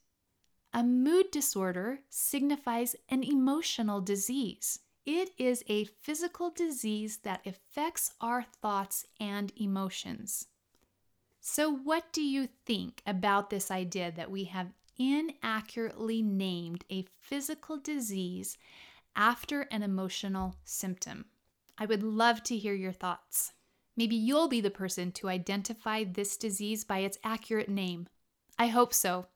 A 0.74 0.84
mood 0.84 1.32
disorder 1.32 2.00
signifies 2.10 2.96
an 3.10 3.24
emotional 3.24 4.02
disease. 4.02 4.80
It 5.06 5.32
is 5.38 5.64
a 5.68 5.86
physical 5.86 6.50
disease 6.50 7.18
that 7.20 7.46
affects 7.46 8.14
our 8.20 8.44
thoughts 8.44 9.06
and 9.20 9.52
emotions. 9.56 10.48
So, 11.40 11.72
what 11.72 12.12
do 12.12 12.22
you 12.22 12.50
think 12.66 13.02
about 13.06 13.50
this 13.50 13.72
idea 13.72 14.12
that 14.12 14.30
we 14.30 14.46
have 14.46 14.74
inaccurately 14.98 16.22
named 16.22 16.84
a 16.90 17.06
physical 17.22 17.78
disease 17.78 18.58
after 19.16 19.62
an 19.72 19.84
emotional 19.84 20.56
symptom. 20.64 21.26
I 21.78 21.86
would 21.86 22.04
love 22.04 22.44
to 22.44 22.58
hear 22.58 22.74
your 22.74 22.92
thoughts. 22.92 23.54
Maybe 23.96 24.16
you'll 24.16 24.48
be 24.48 24.62
the 24.62 24.70
person 24.70 25.12
to 25.14 25.30
identify 25.30 26.04
this 26.04 26.38
disease 26.38 26.84
by 26.84 27.00
its 27.00 27.18
accurate 27.24 27.70
name. 27.70 28.08
I 28.60 28.68
hope 28.68 28.94
so. 28.94 29.28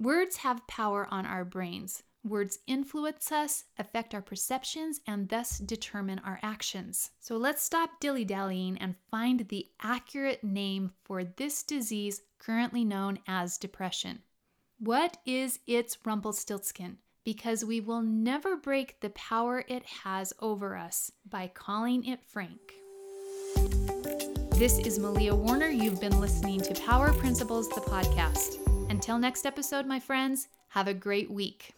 Words 0.00 0.36
have 0.38 0.64
power 0.68 1.08
on 1.10 1.26
our 1.26 1.44
brains. 1.44 2.04
Words 2.22 2.60
influence 2.68 3.32
us, 3.32 3.64
affect 3.78 4.14
our 4.14 4.22
perceptions, 4.22 5.00
and 5.08 5.28
thus 5.28 5.58
determine 5.58 6.20
our 6.20 6.38
actions. 6.40 7.10
So 7.18 7.36
let's 7.36 7.64
stop 7.64 7.98
dilly 7.98 8.24
dallying 8.24 8.78
and 8.78 8.94
find 9.10 9.48
the 9.48 9.66
accurate 9.82 10.44
name 10.44 10.92
for 11.02 11.24
this 11.24 11.64
disease 11.64 12.22
currently 12.38 12.84
known 12.84 13.18
as 13.26 13.58
depression. 13.58 14.20
What 14.78 15.16
is 15.26 15.58
its 15.66 15.98
Rumpelstiltskin? 16.04 16.98
Because 17.24 17.64
we 17.64 17.80
will 17.80 18.02
never 18.02 18.56
break 18.56 19.00
the 19.00 19.10
power 19.10 19.64
it 19.66 19.84
has 20.04 20.32
over 20.38 20.76
us 20.76 21.10
by 21.28 21.48
calling 21.48 22.04
it 22.04 22.22
Frank. 22.22 22.60
This 24.54 24.78
is 24.78 25.00
Malia 25.00 25.34
Warner. 25.34 25.68
You've 25.68 26.00
been 26.00 26.20
listening 26.20 26.60
to 26.60 26.74
Power 26.74 27.12
Principles, 27.14 27.68
the 27.70 27.80
podcast. 27.80 28.77
Until 28.88 29.18
next 29.18 29.44
episode, 29.44 29.86
my 29.86 30.00
friends, 30.00 30.48
have 30.70 30.88
a 30.88 30.94
great 30.94 31.30
week. 31.30 31.77